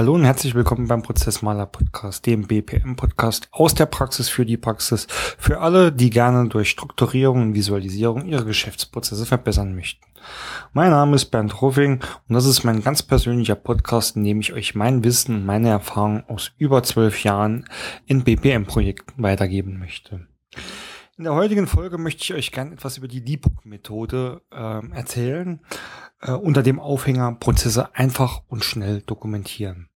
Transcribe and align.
Hallo 0.00 0.14
und 0.14 0.24
herzlich 0.24 0.54
willkommen 0.54 0.88
beim 0.88 1.02
Prozessmaler 1.02 1.66
Podcast, 1.66 2.24
dem 2.24 2.46
BPM 2.46 2.96
Podcast 2.96 3.48
aus 3.50 3.74
der 3.74 3.84
Praxis 3.84 4.30
für 4.30 4.46
die 4.46 4.56
Praxis, 4.56 5.06
für 5.10 5.60
alle, 5.60 5.92
die 5.92 6.08
gerne 6.08 6.48
durch 6.48 6.70
Strukturierung 6.70 7.42
und 7.42 7.54
Visualisierung 7.54 8.24
ihre 8.24 8.46
Geschäftsprozesse 8.46 9.26
verbessern 9.26 9.74
möchten. 9.74 10.06
Mein 10.72 10.92
Name 10.92 11.16
ist 11.16 11.26
Bernd 11.26 11.60
Ruffing 11.60 12.00
und 12.26 12.34
das 12.34 12.46
ist 12.46 12.64
mein 12.64 12.82
ganz 12.82 13.02
persönlicher 13.02 13.56
Podcast, 13.56 14.16
in 14.16 14.24
dem 14.24 14.40
ich 14.40 14.54
euch 14.54 14.74
mein 14.74 15.04
Wissen 15.04 15.34
und 15.34 15.44
meine 15.44 15.68
Erfahrungen 15.68 16.24
aus 16.28 16.52
über 16.56 16.82
zwölf 16.82 17.22
Jahren 17.22 17.66
in 18.06 18.24
BPM-Projekten 18.24 19.22
weitergeben 19.22 19.78
möchte. 19.78 20.26
In 21.18 21.24
der 21.24 21.34
heutigen 21.34 21.66
Folge 21.66 21.98
möchte 21.98 22.22
ich 22.22 22.32
euch 22.32 22.52
gerne 22.52 22.72
etwas 22.72 22.96
über 22.96 23.06
die 23.06 23.22
Debug-Methode 23.22 24.40
äh, 24.50 24.96
erzählen, 24.96 25.60
äh, 26.22 26.32
unter 26.32 26.62
dem 26.62 26.80
Aufhänger 26.80 27.32
Prozesse 27.34 27.94
einfach 27.94 28.40
und 28.48 28.64
schnell 28.64 29.02
dokumentieren. 29.02 29.89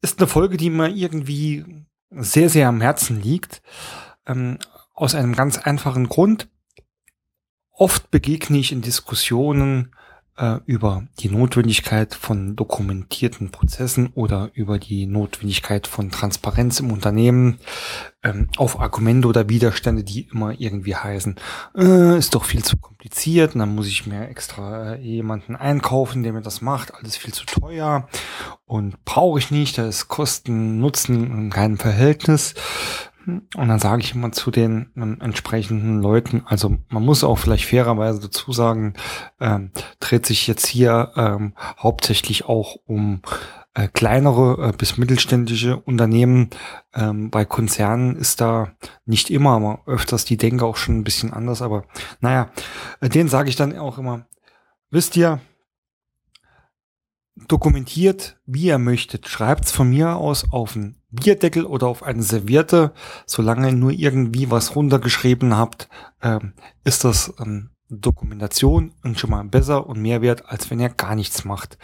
Ist 0.00 0.18
eine 0.18 0.28
Folge, 0.28 0.56
die 0.56 0.70
mir 0.70 0.88
irgendwie 0.88 1.64
sehr, 2.10 2.48
sehr 2.48 2.68
am 2.68 2.80
Herzen 2.80 3.20
liegt, 3.20 3.62
ähm, 4.26 4.58
aus 4.94 5.14
einem 5.14 5.34
ganz 5.34 5.58
einfachen 5.58 6.08
Grund. 6.08 6.48
Oft 7.70 8.10
begegne 8.10 8.58
ich 8.58 8.72
in 8.72 8.82
Diskussionen 8.82 9.94
äh, 10.38 10.58
über 10.66 11.04
die 11.18 11.28
Notwendigkeit 11.28 12.14
von 12.14 12.56
dokumentierten 12.56 13.50
Prozessen 13.50 14.10
oder 14.14 14.50
über 14.54 14.78
die 14.78 15.06
Notwendigkeit 15.06 15.86
von 15.86 16.10
Transparenz 16.10 16.80
im 16.80 16.92
Unternehmen 16.92 17.58
ähm, 18.22 18.48
auf 18.56 18.80
Argumente 18.80 19.28
oder 19.28 19.48
Widerstände, 19.48 20.04
die 20.04 20.28
immer 20.32 20.58
irgendwie 20.58 20.96
heißen, 20.96 21.36
äh, 21.76 22.18
ist 22.18 22.34
doch 22.34 22.44
viel 22.44 22.64
zu 22.64 22.76
kompliziert 22.76 23.54
und 23.54 23.60
dann 23.60 23.74
muss 23.74 23.88
ich 23.88 24.06
mir 24.06 24.28
extra 24.28 24.94
äh, 24.94 25.00
jemanden 25.00 25.56
einkaufen, 25.56 26.22
der 26.22 26.32
mir 26.32 26.42
das 26.42 26.60
macht, 26.60 26.94
alles 26.94 27.16
viel 27.16 27.34
zu 27.34 27.44
teuer 27.44 28.08
und 28.66 29.04
brauche 29.04 29.38
ich 29.38 29.50
nicht, 29.50 29.78
da 29.78 29.86
ist 29.86 30.08
Kosten, 30.08 30.78
Nutzen 30.78 31.30
in 31.30 31.50
keinem 31.50 31.78
Verhältnis. 31.78 32.54
Und 33.28 33.68
dann 33.68 33.78
sage 33.78 34.02
ich 34.02 34.14
immer 34.14 34.32
zu 34.32 34.50
den 34.50 34.90
ähm, 34.96 35.18
entsprechenden 35.20 36.00
Leuten, 36.00 36.42
also 36.46 36.78
man 36.88 37.04
muss 37.04 37.24
auch 37.24 37.36
vielleicht 37.38 37.66
fairerweise 37.66 38.20
dazu 38.20 38.52
sagen, 38.52 38.94
ähm, 39.38 39.70
dreht 40.00 40.24
sich 40.24 40.46
jetzt 40.46 40.66
hier 40.66 41.12
ähm, 41.14 41.52
hauptsächlich 41.78 42.46
auch 42.46 42.76
um 42.86 43.20
äh, 43.74 43.86
kleinere 43.88 44.68
äh, 44.68 44.72
bis 44.72 44.96
mittelständische 44.96 45.76
Unternehmen. 45.76 46.48
Ähm, 46.94 47.30
bei 47.30 47.44
Konzernen 47.44 48.16
ist 48.16 48.40
da 48.40 48.72
nicht 49.04 49.30
immer, 49.30 49.50
aber 49.50 49.82
öfters 49.86 50.24
die 50.24 50.38
Denke 50.38 50.64
auch 50.64 50.76
schon 50.76 50.98
ein 50.98 51.04
bisschen 51.04 51.32
anders. 51.32 51.60
Aber 51.60 51.84
naja, 52.20 52.50
äh, 53.00 53.10
denen 53.10 53.28
sage 53.28 53.50
ich 53.50 53.56
dann 53.56 53.76
auch 53.76 53.98
immer, 53.98 54.26
wisst 54.90 55.16
ihr, 55.16 55.40
dokumentiert, 57.46 58.38
wie 58.46 58.64
ihr 58.64 58.78
möchtet. 58.78 59.28
Schreibt's 59.28 59.70
von 59.70 59.90
mir 59.90 60.16
aus 60.16 60.50
auf 60.50 60.74
einen 60.74 60.97
Bierdeckel 61.10 61.64
oder 61.64 61.86
auf 61.86 62.02
eine 62.02 62.22
Serviette. 62.22 62.92
Solange 63.26 63.68
ihr 63.68 63.74
nur 63.74 63.90
irgendwie 63.90 64.50
was 64.50 64.76
runtergeschrieben 64.76 65.56
habt, 65.56 65.88
ähm, 66.22 66.52
ist 66.84 67.04
das 67.04 67.32
ähm, 67.40 67.70
Dokumentation 67.90 68.92
und 69.02 69.18
schon 69.18 69.30
mal 69.30 69.44
besser 69.44 69.86
und 69.86 70.00
mehr 70.00 70.20
wert, 70.20 70.44
als 70.46 70.70
wenn 70.70 70.80
ihr 70.80 70.90
gar 70.90 71.14
nichts 71.14 71.44
macht. 71.44 71.78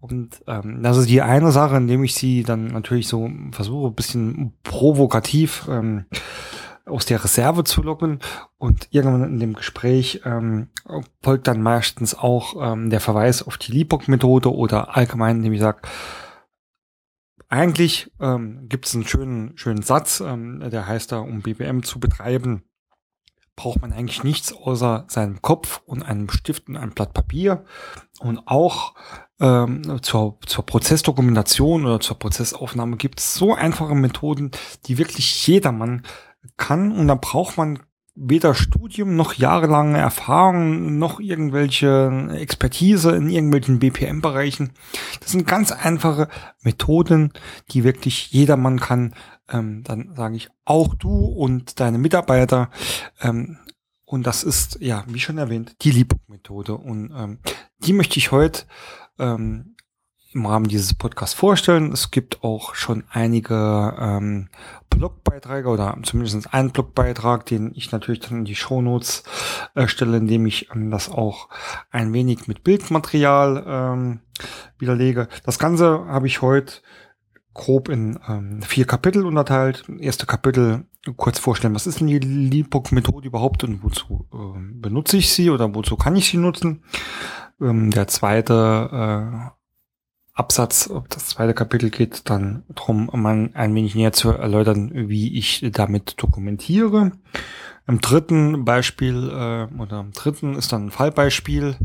Und 0.00 0.42
ähm, 0.46 0.82
das 0.82 0.96
ist 0.96 1.10
die 1.10 1.22
eine 1.22 1.52
Sache, 1.52 1.76
indem 1.76 2.04
ich 2.04 2.14
sie 2.14 2.42
dann 2.42 2.68
natürlich 2.68 3.08
so 3.08 3.30
versuche, 3.52 3.88
ein 3.88 3.94
bisschen 3.94 4.52
provokativ 4.62 5.66
ähm, 5.68 6.06
aus 6.86 7.06
der 7.06 7.22
Reserve 7.22 7.64
zu 7.64 7.82
locken 7.82 8.20
und 8.58 8.88
irgendwann 8.90 9.24
in 9.24 9.38
dem 9.38 9.54
Gespräch 9.54 10.22
ähm, 10.24 10.68
folgt 11.22 11.46
dann 11.46 11.62
meistens 11.62 12.14
auch 12.14 12.72
ähm, 12.72 12.90
der 12.90 13.00
Verweis 13.00 13.42
auf 13.42 13.58
die 13.58 13.72
Liebok-Methode 13.72 14.52
oder 14.52 14.96
allgemein, 14.96 15.36
indem 15.36 15.52
ich 15.52 15.60
sage, 15.60 15.82
eigentlich 17.50 18.10
ähm, 18.20 18.68
gibt 18.68 18.86
es 18.86 18.94
einen 18.94 19.06
schönen, 19.06 19.58
schönen 19.58 19.82
Satz, 19.82 20.20
ähm, 20.20 20.60
der 20.70 20.86
heißt 20.86 21.12
da, 21.12 21.18
um 21.18 21.42
BBM 21.42 21.82
zu 21.82 21.98
betreiben, 22.00 22.62
braucht 23.56 23.82
man 23.82 23.92
eigentlich 23.92 24.24
nichts 24.24 24.52
außer 24.52 25.04
seinem 25.08 25.42
Kopf 25.42 25.82
und 25.84 26.02
einem 26.02 26.30
Stift 26.30 26.68
und 26.68 26.76
einem 26.76 26.92
Blatt 26.92 27.12
Papier. 27.12 27.64
Und 28.20 28.40
auch 28.46 28.94
ähm, 29.40 30.00
zur, 30.02 30.38
zur 30.46 30.64
Prozessdokumentation 30.64 31.84
oder 31.84 32.00
zur 32.00 32.18
Prozessaufnahme 32.18 32.96
gibt 32.96 33.20
es 33.20 33.34
so 33.34 33.54
einfache 33.54 33.94
Methoden, 33.94 34.52
die 34.86 34.96
wirklich 34.96 35.46
jedermann 35.46 36.04
kann 36.56 36.92
und 36.92 37.08
da 37.08 37.16
braucht 37.16 37.58
man 37.58 37.80
weder 38.14 38.54
Studium 38.54 39.16
noch 39.16 39.34
jahrelange 39.34 39.98
Erfahrung 39.98 40.98
noch 40.98 41.20
irgendwelche 41.20 42.28
Expertise 42.32 43.14
in 43.14 43.30
irgendwelchen 43.30 43.78
BPM-Bereichen. 43.78 44.72
Das 45.20 45.32
sind 45.32 45.46
ganz 45.46 45.72
einfache 45.72 46.28
Methoden, 46.62 47.32
die 47.70 47.84
wirklich 47.84 48.30
jedermann 48.32 48.80
kann. 48.80 49.14
Ähm, 49.48 49.82
dann 49.84 50.14
sage 50.14 50.36
ich 50.36 50.48
auch 50.64 50.94
du 50.94 51.26
und 51.26 51.80
deine 51.80 51.98
Mitarbeiter. 51.98 52.70
Ähm, 53.20 53.58
und 54.04 54.26
das 54.26 54.42
ist, 54.42 54.78
ja, 54.80 55.04
wie 55.06 55.20
schon 55.20 55.38
erwähnt, 55.38 55.76
die 55.82 55.92
Liebuk-Methode. 55.92 56.74
Und 56.76 57.12
ähm, 57.16 57.38
die 57.78 57.92
möchte 57.92 58.18
ich 58.18 58.32
heute 58.32 58.64
ähm, 59.18 59.76
im 60.32 60.46
Rahmen 60.46 60.68
dieses 60.68 60.94
Podcasts 60.94 61.34
vorstellen. 61.34 61.92
Es 61.92 62.10
gibt 62.10 62.44
auch 62.44 62.74
schon 62.74 63.04
einige 63.10 63.96
ähm, 63.98 64.48
Blogbeiträge 64.88 65.68
oder 65.68 65.96
zumindest 66.02 66.52
einen 66.54 66.70
Blogbeitrag, 66.70 67.46
den 67.46 67.72
ich 67.74 67.90
natürlich 67.90 68.20
dann 68.20 68.38
in 68.38 68.44
die 68.44 68.54
Shownotes 68.54 69.24
äh, 69.74 69.88
stelle, 69.88 70.18
indem 70.18 70.46
ich 70.46 70.70
ähm, 70.74 70.90
das 70.90 71.08
auch 71.08 71.48
ein 71.90 72.12
wenig 72.12 72.46
mit 72.46 72.62
Bildmaterial 72.62 73.64
ähm, 73.66 74.20
widerlege. 74.78 75.28
Das 75.44 75.58
Ganze 75.58 76.06
habe 76.06 76.26
ich 76.26 76.42
heute 76.42 76.74
grob 77.52 77.88
in 77.88 78.18
ähm, 78.28 78.62
vier 78.62 78.86
Kapitel 78.86 79.26
unterteilt. 79.26 79.84
Erste 79.98 80.26
Kapitel 80.26 80.84
kurz 81.16 81.38
vorstellen, 81.38 81.74
was 81.74 81.86
ist 81.86 82.00
denn 82.00 82.06
die 82.06 82.18
Leapbook-Methode 82.18 83.26
überhaupt 83.26 83.64
und 83.64 83.82
wozu 83.82 84.28
äh, 84.32 84.60
benutze 84.74 85.16
ich 85.16 85.32
sie 85.32 85.50
oder 85.50 85.74
wozu 85.74 85.96
kann 85.96 86.14
ich 86.14 86.28
sie 86.28 86.36
nutzen. 86.36 86.84
Ähm, 87.60 87.90
der 87.90 88.06
zweite 88.06 89.50
äh, 89.52 89.59
Absatz, 90.32 90.90
das 91.08 91.26
zweite 91.28 91.54
Kapitel 91.54 91.90
geht 91.90 92.30
dann 92.30 92.64
darum, 92.68 93.10
man 93.12 93.54
ein 93.54 93.74
wenig 93.74 93.94
näher 93.94 94.12
zu 94.12 94.30
erläutern, 94.30 94.90
wie 94.94 95.36
ich 95.36 95.66
damit 95.72 96.22
dokumentiere. 96.22 97.12
Im 97.86 98.00
dritten 98.00 98.64
Beispiel 98.64 99.28
äh, 99.28 99.74
oder 99.80 100.00
im 100.00 100.12
dritten 100.12 100.54
ist 100.54 100.72
dann 100.72 100.86
ein 100.86 100.90
Fallbeispiel, 100.90 101.76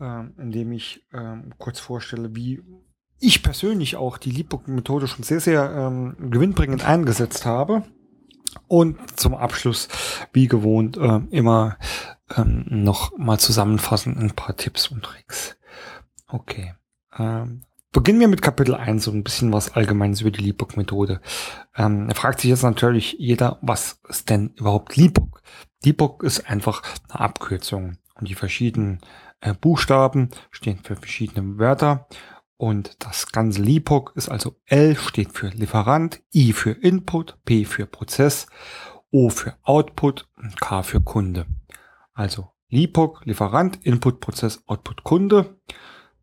äh, 0.00 0.20
in 0.38 0.50
dem 0.50 0.72
ich 0.72 1.04
äh, 1.12 1.36
kurz 1.58 1.78
vorstelle, 1.78 2.34
wie 2.34 2.62
ich 3.20 3.42
persönlich 3.42 3.96
auch 3.96 4.18
die 4.18 4.30
Leapbook-Methode 4.30 5.08
schon 5.08 5.24
sehr, 5.24 5.40
sehr 5.40 5.70
ähm, 5.72 6.16
gewinnbringend 6.30 6.84
eingesetzt 6.84 7.46
habe. 7.46 7.84
Und 8.66 8.98
zum 9.18 9.34
Abschluss, 9.34 9.88
wie 10.32 10.46
gewohnt, 10.46 10.96
äh, 10.96 11.20
immer 11.30 11.78
ähm, 12.36 12.64
noch 12.68 13.16
mal 13.16 13.38
zusammenfassen 13.38 14.16
ein 14.18 14.32
paar 14.32 14.56
Tipps 14.56 14.88
und 14.88 15.02
Tricks. 15.02 15.56
Okay. 16.28 16.74
Ähm, 17.16 17.62
Beginnen 17.98 18.20
wir 18.20 18.28
mit 18.28 18.42
Kapitel 18.42 18.76
1, 18.76 19.02
so 19.02 19.10
ein 19.10 19.24
bisschen 19.24 19.52
was 19.52 19.74
Allgemeines 19.74 20.20
über 20.20 20.30
die 20.30 20.40
Leapbook-Methode. 20.40 21.20
Ähm, 21.76 22.06
da 22.06 22.14
fragt 22.14 22.40
sich 22.40 22.48
jetzt 22.48 22.62
natürlich 22.62 23.16
jeder, 23.18 23.58
was 23.60 24.00
ist 24.08 24.30
denn 24.30 24.54
überhaupt 24.54 24.94
Leapbook? 24.94 25.42
Leapbook 25.82 26.22
ist 26.22 26.48
einfach 26.48 26.84
eine 27.08 27.18
Abkürzung 27.18 27.98
und 28.14 28.28
die 28.28 28.36
verschiedenen 28.36 29.00
äh, 29.40 29.52
Buchstaben 29.52 30.28
stehen 30.52 30.78
für 30.84 30.94
verschiedene 30.94 31.58
Wörter 31.58 32.06
und 32.56 32.94
das 33.00 33.32
ganze 33.32 33.62
Leapbook 33.62 34.12
ist 34.14 34.28
also 34.28 34.54
L 34.66 34.94
steht 34.94 35.32
für 35.32 35.48
Lieferant, 35.48 36.22
I 36.32 36.52
für 36.52 36.70
Input, 36.70 37.36
P 37.44 37.64
für 37.64 37.86
Prozess, 37.86 38.46
O 39.10 39.28
für 39.28 39.56
Output 39.64 40.28
und 40.36 40.60
K 40.60 40.84
für 40.84 41.00
Kunde. 41.00 41.46
Also 42.12 42.52
Leapbook, 42.68 43.24
Lieferant, 43.24 43.84
Input, 43.84 44.20
Prozess, 44.20 44.62
Output, 44.66 45.02
Kunde 45.02 45.58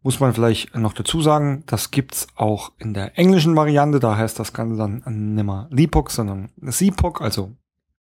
muss 0.06 0.20
man 0.20 0.36
vielleicht 0.36 0.76
noch 0.76 0.94
dazu 0.94 1.20
sagen, 1.20 1.64
das 1.66 1.90
gibt's 1.90 2.28
auch 2.36 2.74
in 2.78 2.94
der 2.94 3.18
englischen 3.18 3.56
Variante, 3.56 4.00
da 4.00 4.16
heißt 4.16 4.38
das 4.38 4.54
Ganze 4.54 4.78
dann 4.78 5.02
nimmer 5.34 5.68
LIPOC, 5.72 6.12
sondern 6.12 6.52
SIPOC, 6.62 7.22
also 7.22 7.56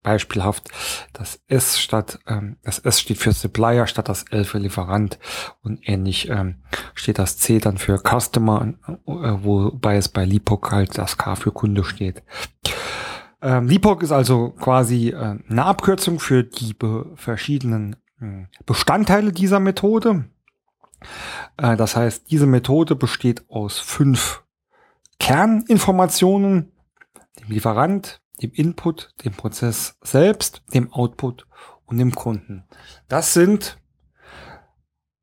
beispielhaft 0.03 0.69
das 1.13 1.41
S 1.47 1.79
statt, 1.79 2.19
ähm, 2.27 2.57
das 2.65 2.81
S 2.81 3.01
steht 3.01 3.19
für 3.19 3.31
Supplier 3.31 3.87
statt 3.87 4.09
das 4.09 4.25
L 4.33 4.43
für 4.43 4.59
Lieferant 4.59 5.21
und 5.63 5.79
ähnlich 5.89 6.29
ähm, 6.29 6.57
steht 6.95 7.21
das 7.21 7.39
C 7.39 7.61
dann 7.61 7.79
für 7.79 7.99
Customer, 7.99 8.75
äh, 8.89 8.95
wobei 9.07 9.95
es 9.95 10.09
bei 10.09 10.25
LIPOC 10.25 10.73
halt 10.73 10.99
das 10.99 11.17
K 11.19 11.37
für 11.37 11.53
Kunde 11.53 11.85
steht. 11.85 12.25
Ähm, 13.41 13.69
LIPOC 13.69 14.03
ist 14.03 14.13
also 14.13 14.51
quasi 14.51 15.11
äh, 15.11 15.37
eine 15.49 15.65
Abkürzung 15.65 16.19
für 16.19 16.43
die 16.43 16.75
verschiedenen 17.15 17.95
äh, 18.21 18.47
Bestandteile 18.67 19.31
dieser 19.31 19.61
Methode. 19.61 20.25
Äh, 21.57 21.77
das 21.77 21.97
heißt, 21.97 22.31
diese 22.31 22.47
Methode 22.47 22.97
besteht 22.97 23.49
aus 23.49 23.79
fünf 23.79 24.43
Kerninformationen, 25.19 26.73
dem 27.39 27.49
Lieferant, 27.49 28.21
dem 28.43 28.53
Input, 28.53 29.15
dem 29.25 29.33
Prozess 29.33 29.97
selbst, 30.03 30.63
dem 30.75 30.93
Output 30.93 31.47
und 31.85 31.99
dem 31.99 32.15
Kunden. 32.15 32.65
Das 33.09 33.33
sind 33.33 33.79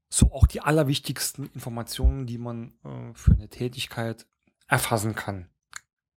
so 0.09 0.31
auch 0.31 0.47
die 0.47 0.61
allerwichtigsten 0.61 1.49
Informationen, 1.53 2.25
die 2.25 2.37
man 2.37 2.73
äh, 2.83 3.13
für 3.13 3.33
eine 3.33 3.49
Tätigkeit 3.49 4.25
erfassen 4.67 5.15
kann. 5.15 5.49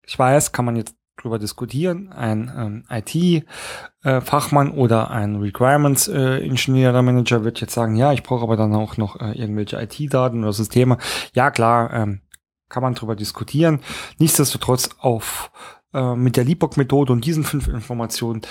Ich 0.04 0.18
weiß, 0.18 0.52
kann 0.52 0.64
man 0.64 0.76
jetzt 0.76 0.96
drüber 1.16 1.38
diskutieren. 1.38 2.12
Ein 2.12 2.50
ähm, 2.56 2.84
IT-Fachmann 2.90 4.72
äh, 4.72 4.76
oder 4.76 5.10
ein 5.10 5.36
Requirements-Ingenieur 5.36 6.90
oder 6.90 7.02
Manager 7.02 7.44
wird 7.44 7.60
jetzt 7.60 7.74
sagen, 7.74 7.96
ja, 7.96 8.12
ich 8.12 8.22
brauche 8.22 8.42
aber 8.42 8.56
dann 8.56 8.74
auch 8.74 8.96
noch 8.96 9.20
äh, 9.20 9.32
irgendwelche 9.32 9.80
IT-Daten 9.80 10.42
oder 10.42 10.52
Systeme. 10.52 10.98
Ja, 11.34 11.50
klar, 11.50 11.92
ähm, 11.92 12.20
kann 12.68 12.82
man 12.82 12.94
drüber 12.94 13.16
diskutieren. 13.16 13.80
Nichtsdestotrotz 14.18 14.90
auf 14.98 15.50
äh, 15.92 16.14
mit 16.14 16.36
der 16.36 16.44
Libok-Methode 16.44 17.12
und 17.12 17.24
diesen 17.24 17.44
fünf 17.44 17.68
Informationen 17.68 18.42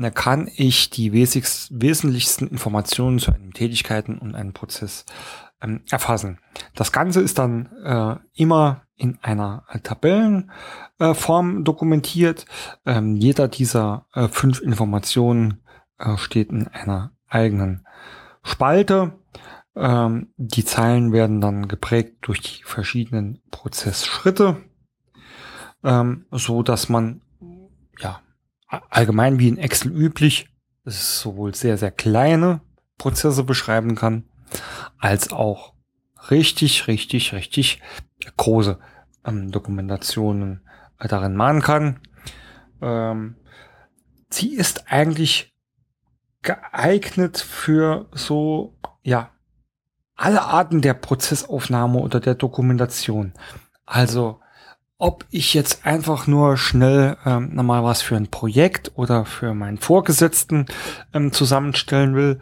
da 0.00 0.10
kann 0.10 0.50
ich 0.54 0.90
die 0.90 1.12
wesentlichsten 1.12 2.48
Informationen 2.48 3.18
zu 3.18 3.32
einem 3.32 3.52
Tätigkeiten 3.52 4.18
und 4.18 4.34
einem 4.34 4.52
Prozess 4.52 5.04
ähm, 5.62 5.82
erfassen. 5.90 6.38
Das 6.74 6.92
Ganze 6.92 7.20
ist 7.20 7.38
dann 7.38 7.66
äh, 7.84 8.16
immer 8.34 8.82
in 8.96 9.18
einer 9.22 9.64
Tabellenform 9.82 11.60
äh, 11.60 11.62
dokumentiert. 11.62 12.46
Ähm, 12.84 13.16
jeder 13.16 13.48
dieser 13.48 14.06
äh, 14.14 14.28
fünf 14.28 14.60
Informationen 14.60 15.62
äh, 15.98 16.16
steht 16.16 16.50
in 16.50 16.68
einer 16.68 17.12
eigenen 17.28 17.86
Spalte. 18.42 19.12
Ähm, 19.74 20.32
die 20.36 20.64
Zeilen 20.64 21.12
werden 21.12 21.40
dann 21.40 21.68
geprägt 21.68 22.18
durch 22.22 22.40
die 22.40 22.62
verschiedenen 22.64 23.40
Prozessschritte, 23.50 24.56
ähm, 25.84 26.26
so 26.30 26.62
dass 26.62 26.88
man 26.88 27.22
ja 27.98 28.20
allgemein 28.68 29.38
wie 29.38 29.48
in 29.48 29.58
Excel 29.58 29.92
üblich, 29.92 30.48
sowohl 30.84 31.54
sehr 31.54 31.78
sehr 31.78 31.90
kleine 31.90 32.60
Prozesse 32.98 33.44
beschreiben 33.44 33.94
kann, 33.94 34.24
als 35.00 35.32
auch 35.32 35.74
richtig, 36.30 36.86
richtig, 36.86 37.32
richtig 37.32 37.80
große 38.36 38.78
ähm, 39.24 39.50
Dokumentationen 39.50 40.60
äh, 40.98 41.08
darin 41.08 41.34
machen 41.34 41.62
kann. 41.62 42.00
Ähm, 42.80 43.36
sie 44.30 44.54
ist 44.54 44.90
eigentlich 44.90 45.54
geeignet 46.42 47.38
für 47.38 48.08
so, 48.12 48.78
ja, 49.02 49.30
alle 50.16 50.42
Arten 50.42 50.82
der 50.82 50.94
Prozessaufnahme 50.94 51.98
oder 51.98 52.20
der 52.20 52.34
Dokumentation. 52.34 53.32
Also, 53.86 54.40
ob 54.98 55.24
ich 55.30 55.54
jetzt 55.54 55.86
einfach 55.86 56.26
nur 56.26 56.58
schnell 56.58 57.16
ähm, 57.24 57.54
nochmal 57.54 57.82
was 57.82 58.02
für 58.02 58.16
ein 58.16 58.28
Projekt 58.28 58.92
oder 58.96 59.24
für 59.24 59.54
meinen 59.54 59.78
Vorgesetzten 59.78 60.66
ähm, 61.14 61.32
zusammenstellen 61.32 62.14
will, 62.14 62.40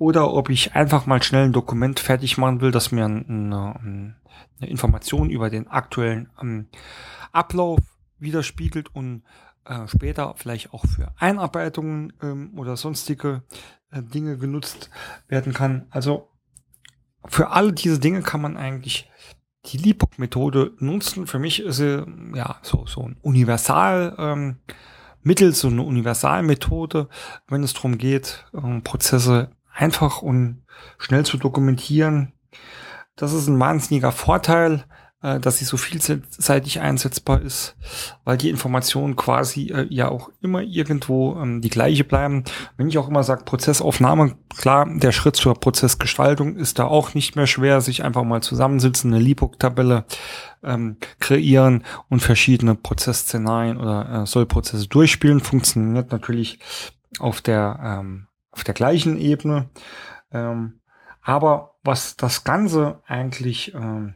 oder 0.00 0.32
ob 0.32 0.48
ich 0.48 0.74
einfach 0.74 1.04
mal 1.04 1.22
schnell 1.22 1.44
ein 1.44 1.52
Dokument 1.52 2.00
fertig 2.00 2.38
machen 2.38 2.62
will, 2.62 2.70
das 2.70 2.90
mir 2.90 3.04
eine, 3.04 3.76
eine 3.78 4.16
Information 4.60 5.28
über 5.28 5.50
den 5.50 5.68
aktuellen 5.68 6.30
ähm, 6.40 6.68
Ablauf 7.32 7.80
widerspiegelt 8.18 8.94
und 8.94 9.24
äh, 9.66 9.86
später 9.88 10.32
vielleicht 10.36 10.72
auch 10.72 10.86
für 10.86 11.12
Einarbeitungen 11.18 12.14
ähm, 12.22 12.58
oder 12.58 12.78
sonstige 12.78 13.42
äh, 13.90 14.02
Dinge 14.02 14.38
genutzt 14.38 14.88
werden 15.28 15.52
kann. 15.52 15.86
Also 15.90 16.30
für 17.26 17.50
alle 17.50 17.74
diese 17.74 17.98
Dinge 17.98 18.22
kann 18.22 18.40
man 18.40 18.56
eigentlich 18.56 19.10
die 19.66 19.76
LIPOC-Methode 19.76 20.76
nutzen. 20.78 21.26
Für 21.26 21.38
mich 21.38 21.60
ist 21.60 21.76
sie 21.76 22.06
ja 22.34 22.56
so, 22.62 22.86
so 22.86 23.02
ein 23.02 23.18
Universal 23.20 24.16
ähm, 24.18 24.56
Mittel, 25.22 25.52
so 25.54 25.68
eine 25.68 25.82
Universalmethode, 25.82 27.10
wenn 27.48 27.62
es 27.62 27.74
darum 27.74 27.98
geht, 27.98 28.46
ähm, 28.54 28.82
Prozesse 28.82 29.50
einfach 29.80 30.22
und 30.22 30.62
schnell 30.98 31.24
zu 31.24 31.38
dokumentieren. 31.38 32.32
Das 33.16 33.32
ist 33.32 33.48
ein 33.48 33.58
wahnsinniger 33.58 34.12
Vorteil, 34.12 34.84
äh, 35.22 35.40
dass 35.40 35.58
sie 35.58 35.64
so 35.64 35.76
vielseitig 35.76 36.80
einsetzbar 36.80 37.40
ist, 37.40 37.76
weil 38.24 38.36
die 38.36 38.50
Informationen 38.50 39.16
quasi 39.16 39.70
äh, 39.70 39.86
ja 39.90 40.08
auch 40.08 40.30
immer 40.40 40.62
irgendwo 40.62 41.36
ähm, 41.40 41.60
die 41.60 41.70
gleiche 41.70 42.04
bleiben. 42.04 42.44
Wenn 42.76 42.88
ich 42.88 42.98
auch 42.98 43.08
immer 43.08 43.22
sage 43.22 43.44
Prozessaufnahme, 43.44 44.36
klar, 44.56 44.86
der 44.88 45.12
Schritt 45.12 45.36
zur 45.36 45.54
Prozessgestaltung 45.54 46.56
ist 46.56 46.78
da 46.78 46.84
auch 46.84 47.14
nicht 47.14 47.36
mehr 47.36 47.46
schwer, 47.46 47.80
sich 47.80 48.04
einfach 48.04 48.24
mal 48.24 48.42
zusammensitzen, 48.42 49.12
eine 49.12 49.22
LIPOC-Tabelle 49.22 50.04
ähm, 50.62 50.96
kreieren 51.18 51.84
und 52.08 52.20
verschiedene 52.20 52.74
Prozessszenarien 52.74 53.78
oder 53.78 54.22
äh, 54.22 54.26
Sollprozesse 54.26 54.88
durchspielen. 54.88 55.40
Funktioniert 55.40 56.12
natürlich 56.12 56.58
auf 57.18 57.40
der 57.40 57.78
ähm, 57.82 58.26
auf 58.50 58.64
der 58.64 58.74
gleichen 58.74 59.18
Ebene. 59.18 59.70
Ähm, 60.32 60.80
aber 61.22 61.76
was 61.82 62.16
das 62.16 62.44
Ganze 62.44 63.02
eigentlich 63.06 63.74
ähm, 63.74 64.14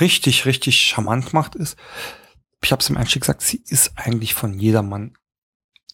richtig, 0.00 0.46
richtig 0.46 0.80
charmant 0.80 1.32
macht, 1.32 1.54
ist, 1.54 1.78
ich 2.62 2.72
habe 2.72 2.80
es 2.80 2.90
im 2.90 2.96
Einstieg 2.96 3.22
gesagt, 3.22 3.42
sie 3.42 3.62
ist 3.66 3.92
eigentlich 3.96 4.34
von 4.34 4.58
jedermann 4.58 5.14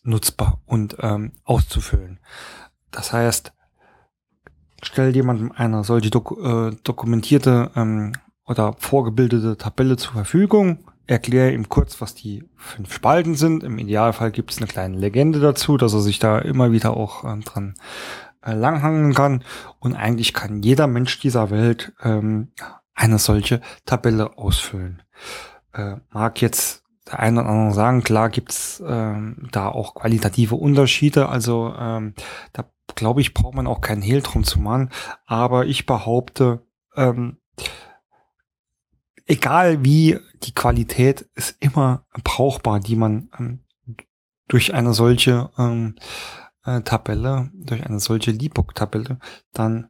nutzbar 0.03 0.63
und 0.67 0.97
ähm, 1.01 1.33
auszufüllen. 1.45 2.19
Das 2.91 3.13
heißt, 3.13 3.53
stell 4.83 5.15
jemandem 5.15 5.53
eine 5.53 5.85
solche 5.85 6.11
dok 6.11 6.33
äh, 6.43 6.77
dokumentierte 6.83 7.71
ähm, 7.77 8.13
oder 8.45 8.75
vorgebildete 8.79 9.57
Tabelle 9.57 9.97
zur 9.97 10.13
Verfügung 10.13 10.92
erkläre 11.07 11.53
ihm 11.53 11.69
kurz, 11.69 12.01
was 12.01 12.15
die 12.15 12.45
fünf 12.57 12.93
Spalten 12.93 13.35
sind. 13.35 13.63
Im 13.63 13.79
Idealfall 13.79 14.31
gibt 14.31 14.51
es 14.53 14.59
eine 14.59 14.67
kleine 14.67 14.97
Legende 14.97 15.41
dazu, 15.41 15.77
dass 15.77 15.93
er 15.93 16.01
sich 16.01 16.19
da 16.19 16.39
immer 16.39 16.73
wieder 16.73 16.97
auch 16.97 17.25
ähm, 17.25 17.43
dran 17.43 17.75
äh, 18.45 18.55
langhangen 18.55 19.15
kann. 19.15 19.45
Und 19.79 19.95
eigentlich 19.95 20.33
kann 20.33 20.63
jeder 20.63 20.87
Mensch 20.87 21.19
dieser 21.19 21.51
Welt 21.51 21.93
ähm, 22.03 22.53
eine 22.95 23.19
solche 23.19 23.61
Tabelle 23.87 24.39
ausfüllen. 24.39 25.03
Äh, 25.73 25.97
mag 26.11 26.41
jetzt 26.41 26.85
der 27.11 27.19
eine 27.19 27.41
oder 27.41 27.51
andere 27.51 27.75
sagen, 27.75 28.03
klar 28.05 28.31
gibt's 28.31 28.83
ähm, 28.87 29.49
da 29.51 29.69
auch 29.69 29.95
qualitative 29.95 30.55
Unterschiede. 30.55 31.29
Also 31.29 31.75
ähm, 31.79 32.15
da 32.53 32.65
glaube 32.95 33.21
ich, 33.21 33.35
braucht 33.35 33.55
man 33.55 33.67
auch 33.67 33.81
keinen 33.81 34.03
Hehl 34.03 34.23
drum 34.23 34.45
zu 34.45 34.61
machen. 34.61 34.91
Aber 35.27 35.67
ich 35.67 35.87
behaupte, 35.87 36.63
ähm, 36.97 37.39
egal 39.27 39.85
wie 39.85 40.19
die 40.43 40.55
Qualität 40.55 41.29
ist 41.35 41.57
immer 41.61 42.05
brauchbar, 42.25 42.81
die 42.81 42.97
man 42.97 43.31
ähm, 43.39 43.61
durch 44.49 44.75
eine 44.75 44.93
solche 44.93 45.51
ähm, 45.59 45.97
äh, 46.65 46.83
Tabelle, 46.83 47.51
durch 47.55 47.85
eine 47.85 48.01
solche 48.01 48.31
Liebok-Tabelle 48.31 49.19
dann 49.53 49.89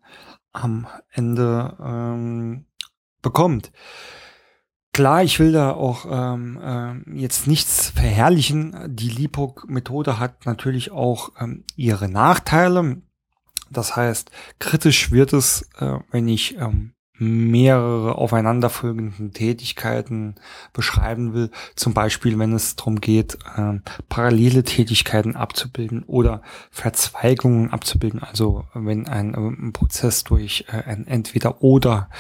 am 0.52 0.86
Ende 1.10 1.76
ähm, 1.82 2.66
bekommt. 3.22 3.72
Klar, 4.92 5.22
ich 5.22 5.40
will 5.40 5.52
da 5.52 5.72
auch 5.72 6.04
ähm, 6.10 6.60
äh, 6.62 7.18
jetzt 7.18 7.46
nichts 7.46 7.90
verherrlichen. 7.90 8.76
Die 8.94 9.08
LIPOC-Methode 9.08 10.18
hat 10.18 10.44
natürlich 10.44 10.90
auch 10.90 11.30
ähm, 11.40 11.64
ihre 11.76 12.10
Nachteile. 12.10 13.00
Das 13.70 13.96
heißt, 13.96 14.30
kritisch 14.58 15.10
wird 15.10 15.32
es, 15.32 15.62
äh, 15.78 15.98
wenn 16.10 16.28
ich 16.28 16.58
ähm, 16.58 16.92
mehrere 17.22 18.16
aufeinanderfolgenden 18.16 19.32
Tätigkeiten 19.32 20.34
beschreiben 20.72 21.34
will. 21.34 21.50
Zum 21.76 21.94
Beispiel, 21.94 22.38
wenn 22.38 22.52
es 22.52 22.76
darum 22.76 23.00
geht, 23.00 23.38
äh, 23.56 23.78
parallele 24.08 24.64
Tätigkeiten 24.64 25.36
abzubilden 25.36 26.02
oder 26.02 26.42
Verzweigungen 26.70 27.70
abzubilden. 27.70 28.22
Also 28.22 28.64
wenn 28.74 29.06
ein, 29.06 29.34
ein 29.34 29.72
Prozess 29.72 30.24
durch 30.24 30.66
äh, 30.68 30.82
ein 30.82 31.06
entweder 31.06 31.62
oder 31.62 32.10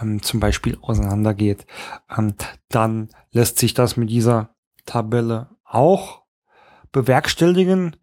ähm, 0.00 0.22
zum 0.22 0.40
Beispiel 0.40 0.76
auseinandergeht, 0.82 1.66
ähm, 2.16 2.34
dann 2.68 3.08
lässt 3.32 3.58
sich 3.58 3.74
das 3.74 3.96
mit 3.96 4.10
dieser 4.10 4.54
Tabelle 4.84 5.48
auch 5.64 6.22
bewerkstelligen, 6.92 7.96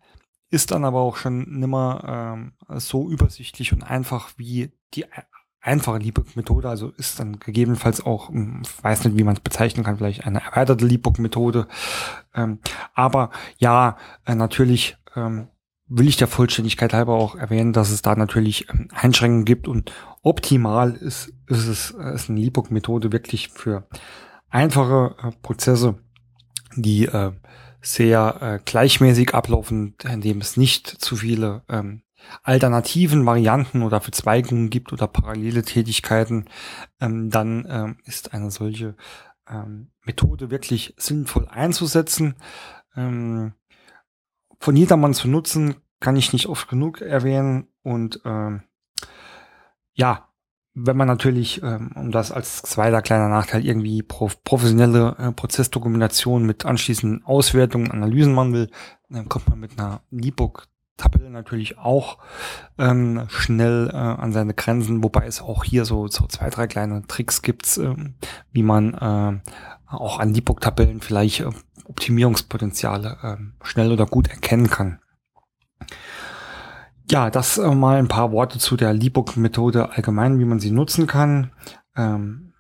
ist 0.50 0.72
dann 0.72 0.86
aber 0.86 1.02
auch 1.02 1.18
schon 1.18 1.60
nimmer 1.60 2.34
ähm, 2.38 2.54
so 2.80 3.10
übersichtlich 3.10 3.74
und 3.74 3.84
einfach 3.84 4.32
wie 4.38 4.72
die 4.94 5.06
einfache 5.68 6.00
Liebbook-Methode, 6.00 6.70
also 6.70 6.90
ist 6.98 7.20
dann 7.20 7.40
gegebenenfalls 7.40 8.06
auch, 8.06 8.30
hm, 8.30 8.64
weiß 8.82 9.06
nicht, 9.06 9.18
wie 9.18 9.24
man 9.24 9.36
es 9.36 9.42
bezeichnen 9.42 9.84
kann, 9.84 9.98
vielleicht 9.98 10.26
eine 10.26 10.42
erweiterte 10.42 10.86
Liebbook-Methode. 10.86 11.68
Ähm, 12.34 12.60
aber 12.94 13.30
ja, 13.58 13.98
äh, 14.26 14.36
natürlich 14.36 14.98
ähm, 15.16 15.50
will 15.88 16.08
ich 16.08 16.18
der 16.18 16.28
Vollständigkeit 16.28 16.94
halber 16.94 17.14
auch 17.14 17.36
erwähnen, 17.36 17.74
dass 17.74 17.92
es 17.92 18.02
da 18.02 18.16
natürlich 18.16 18.70
ähm, 18.70 18.88
Einschränkungen 18.94 19.46
gibt 19.46 19.68
und 19.68 19.92
optimal 20.22 20.94
ist, 20.94 21.34
ist 21.48 21.68
es 21.68 21.92
äh, 21.92 22.16
ist 22.16 22.30
eine 22.30 22.40
Liebbook-Methode 22.40 23.12
wirklich 23.12 23.50
für 23.50 23.88
einfache 24.50 25.16
äh, 25.22 25.32
Prozesse, 25.42 25.96
die 26.76 27.06
äh, 27.06 27.32
sehr 27.82 28.42
äh, 28.42 28.60
gleichmäßig 28.64 29.34
ablaufen, 29.34 29.96
indem 30.04 30.42
es 30.42 30.58
nicht 30.58 30.88
zu 30.88 31.16
viele 31.16 31.64
ähm, 31.70 32.02
alternativen 32.44 33.26
Varianten 33.26 33.84
oder 33.84 34.02
Verzweigungen 34.02 34.70
gibt 34.70 34.94
oder 34.94 35.08
parallele 35.08 35.64
Tätigkeiten, 35.64 36.46
ähm, 37.00 37.30
dann 37.30 37.66
ähm, 37.70 37.98
ist 38.06 38.34
eine 38.34 38.52
solche 38.52 38.96
ähm, 39.50 39.92
Methode 40.06 40.50
wirklich 40.52 40.94
sinnvoll 40.98 41.48
einzusetzen. 41.48 42.36
Ähm, 42.96 43.54
von 44.60 44.76
jedermann 44.76 45.14
zu 45.14 45.28
nutzen, 45.28 45.76
kann 46.00 46.16
ich 46.16 46.34
nicht 46.34 46.48
oft 46.48 46.68
genug 46.68 47.02
erwähnen. 47.02 47.68
Und 47.84 48.22
ähm, 48.26 48.64
ja, 49.94 50.28
wenn 50.74 50.98
man 50.98 51.08
natürlich, 51.08 51.62
ähm, 51.64 51.92
um 51.96 52.12
das 52.12 52.32
als 52.32 52.62
zweiter 52.62 53.02
kleiner 53.02 53.30
Nachteil 53.30 53.66
irgendwie 53.66 54.04
professionelle 54.04 55.16
äh, 55.18 55.32
Prozessdokumentation 55.32 56.46
mit 56.46 56.66
anschließenden 56.66 57.26
Auswertungen, 57.26 57.92
Analysen 57.92 58.34
machen 58.34 58.54
will, 58.54 58.70
dann 59.10 59.28
kommt 59.28 59.50
man 59.50 59.60
mit 59.60 59.80
einer 59.80 60.02
Liebook 60.12 60.68
Tabelle 60.98 61.30
natürlich 61.30 61.78
auch 61.78 62.18
ähm, 62.78 63.26
schnell 63.30 63.90
äh, 63.94 63.96
an 63.96 64.34
seine 64.34 64.54
Grenzen, 64.54 65.04
wobei 65.04 65.26
es 65.26 65.42
auch 65.42 65.64
hier 65.64 65.86
so, 65.86 66.08
so 66.08 66.26
zwei, 66.28 66.50
drei 66.50 66.68
kleine 66.68 67.04
Tricks 67.08 67.42
gibt, 67.42 67.78
ähm, 67.78 68.16
wie 68.52 68.64
man 68.64 68.94
äh, 68.94 69.40
auch 69.88 70.20
an 70.20 70.34
Liebook-Tabellen 70.34 71.02
vielleicht 71.02 71.42
äh, 71.42 71.50
Optimierungspotenziale 71.86 73.18
äh, 73.22 73.66
schnell 73.66 73.92
oder 73.92 74.06
gut 74.06 74.28
erkennen 74.28 74.70
kann. 74.70 75.00
Ja, 77.10 77.30
das 77.30 77.58
äh, 77.58 77.76
mal 77.76 77.98
ein 77.98 78.10
paar 78.10 78.32
Worte 78.32 78.60
zu 78.60 78.76
der 78.76 78.94
Liebook-Methode 78.94 79.92
allgemein, 79.92 80.40
wie 80.40 80.46
man 80.46 80.60
sie 80.60 80.72
nutzen 80.72 81.08
kann. 81.08 81.52
Ähm, 81.96 82.54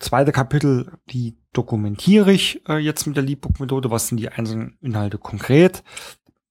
zweite 0.00 0.32
Kapitel, 0.32 0.98
wie 1.06 1.38
dokumentiere 1.52 2.32
ich 2.32 2.68
äh, 2.68 2.76
jetzt 2.76 3.06
mit 3.06 3.16
der 3.16 3.24
Liebook-Methode? 3.24 3.90
Was 3.90 4.08
sind 4.08 4.18
die 4.18 4.28
einzelnen 4.28 4.76
Inhalte 4.82 5.16
konkret? 5.16 5.82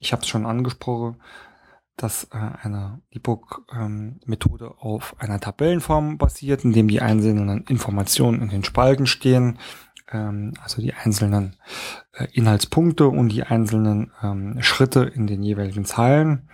Ich 0.03 0.11
habe 0.11 0.21
es 0.21 0.27
schon 0.27 0.45
angesprochen, 0.45 1.21
dass 1.95 2.25
äh, 2.25 2.37
eine 2.61 3.01
Liebook-Methode 3.11 4.65
ähm, 4.65 4.73
auf 4.77 5.15
einer 5.19 5.39
Tabellenform 5.39 6.17
basiert, 6.17 6.65
in 6.65 6.73
dem 6.73 6.87
die 6.87 7.01
einzelnen 7.01 7.63
Informationen 7.65 8.41
in 8.41 8.49
den 8.49 8.63
Spalten 8.63 9.05
stehen, 9.05 9.59
ähm, 10.11 10.53
also 10.61 10.81
die 10.81 10.93
einzelnen 10.93 11.55
äh, 12.13 12.27
Inhaltspunkte 12.33 13.07
und 13.07 13.29
die 13.29 13.43
einzelnen 13.43 14.11
ähm, 14.21 14.57
Schritte 14.61 15.03
in 15.03 15.25
den 15.27 15.41
jeweiligen 15.41 15.85
Zeilen 15.85 16.49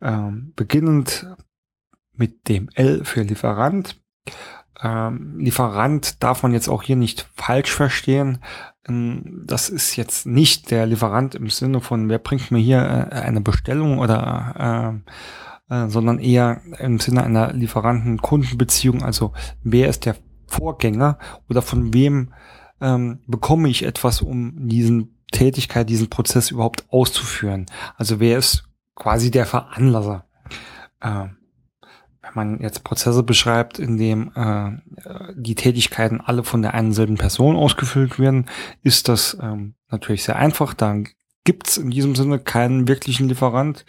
ähm, 0.00 0.52
beginnend 0.54 1.26
mit 2.12 2.48
dem 2.48 2.68
L 2.74 3.04
für 3.04 3.22
Lieferant. 3.22 4.00
Ähm, 4.80 5.38
Lieferant 5.38 6.22
darf 6.22 6.44
man 6.44 6.52
jetzt 6.52 6.68
auch 6.68 6.82
hier 6.82 6.96
nicht 6.96 7.28
falsch 7.34 7.72
verstehen. 7.72 8.38
Ähm, 8.88 9.42
das 9.46 9.68
ist 9.68 9.96
jetzt 9.96 10.26
nicht 10.26 10.70
der 10.70 10.86
Lieferant 10.86 11.34
im 11.34 11.50
Sinne 11.50 11.80
von, 11.80 12.08
wer 12.08 12.18
bringt 12.18 12.50
mir 12.50 12.58
hier 12.58 13.08
äh, 13.10 13.14
eine 13.14 13.40
Bestellung 13.40 13.98
oder 13.98 15.02
äh, 15.04 15.10
äh, 15.70 15.88
sondern 15.88 16.18
eher 16.18 16.60
im 16.78 16.98
Sinne 17.00 17.24
einer 17.24 17.52
Lieferanten-Kundenbeziehung. 17.52 19.02
Also 19.02 19.32
wer 19.62 19.88
ist 19.88 20.04
der 20.04 20.16
Vorgänger 20.46 21.18
oder 21.48 21.62
von 21.62 21.94
wem 21.94 22.34
ähm, 22.80 23.20
bekomme 23.26 23.68
ich 23.68 23.84
etwas, 23.84 24.20
um 24.20 24.68
diesen 24.68 25.16
Tätigkeit, 25.32 25.88
diesen 25.88 26.10
Prozess 26.10 26.50
überhaupt 26.50 26.84
auszuführen? 26.90 27.66
Also 27.96 28.20
wer 28.20 28.38
ist 28.38 28.64
quasi 28.94 29.30
der 29.30 29.46
Veranlasser. 29.46 30.26
Äh, 31.00 31.28
wenn 32.24 32.34
man 32.34 32.60
jetzt 32.60 32.84
Prozesse 32.84 33.22
beschreibt, 33.22 33.78
in 33.78 33.96
dem 33.96 34.32
äh, 34.34 34.70
die 35.34 35.54
Tätigkeiten 35.54 36.20
alle 36.20 36.44
von 36.44 36.62
der 36.62 36.74
einen 36.74 36.92
selben 36.92 37.16
Person 37.16 37.56
ausgefüllt 37.56 38.18
werden, 38.18 38.46
ist 38.82 39.08
das 39.08 39.36
ähm, 39.40 39.74
natürlich 39.90 40.24
sehr 40.24 40.36
einfach. 40.36 40.74
Da 40.74 40.96
gibt's 41.44 41.76
in 41.76 41.90
diesem 41.90 42.14
Sinne 42.14 42.38
keinen 42.38 42.88
wirklichen 42.88 43.28
Lieferant. 43.28 43.84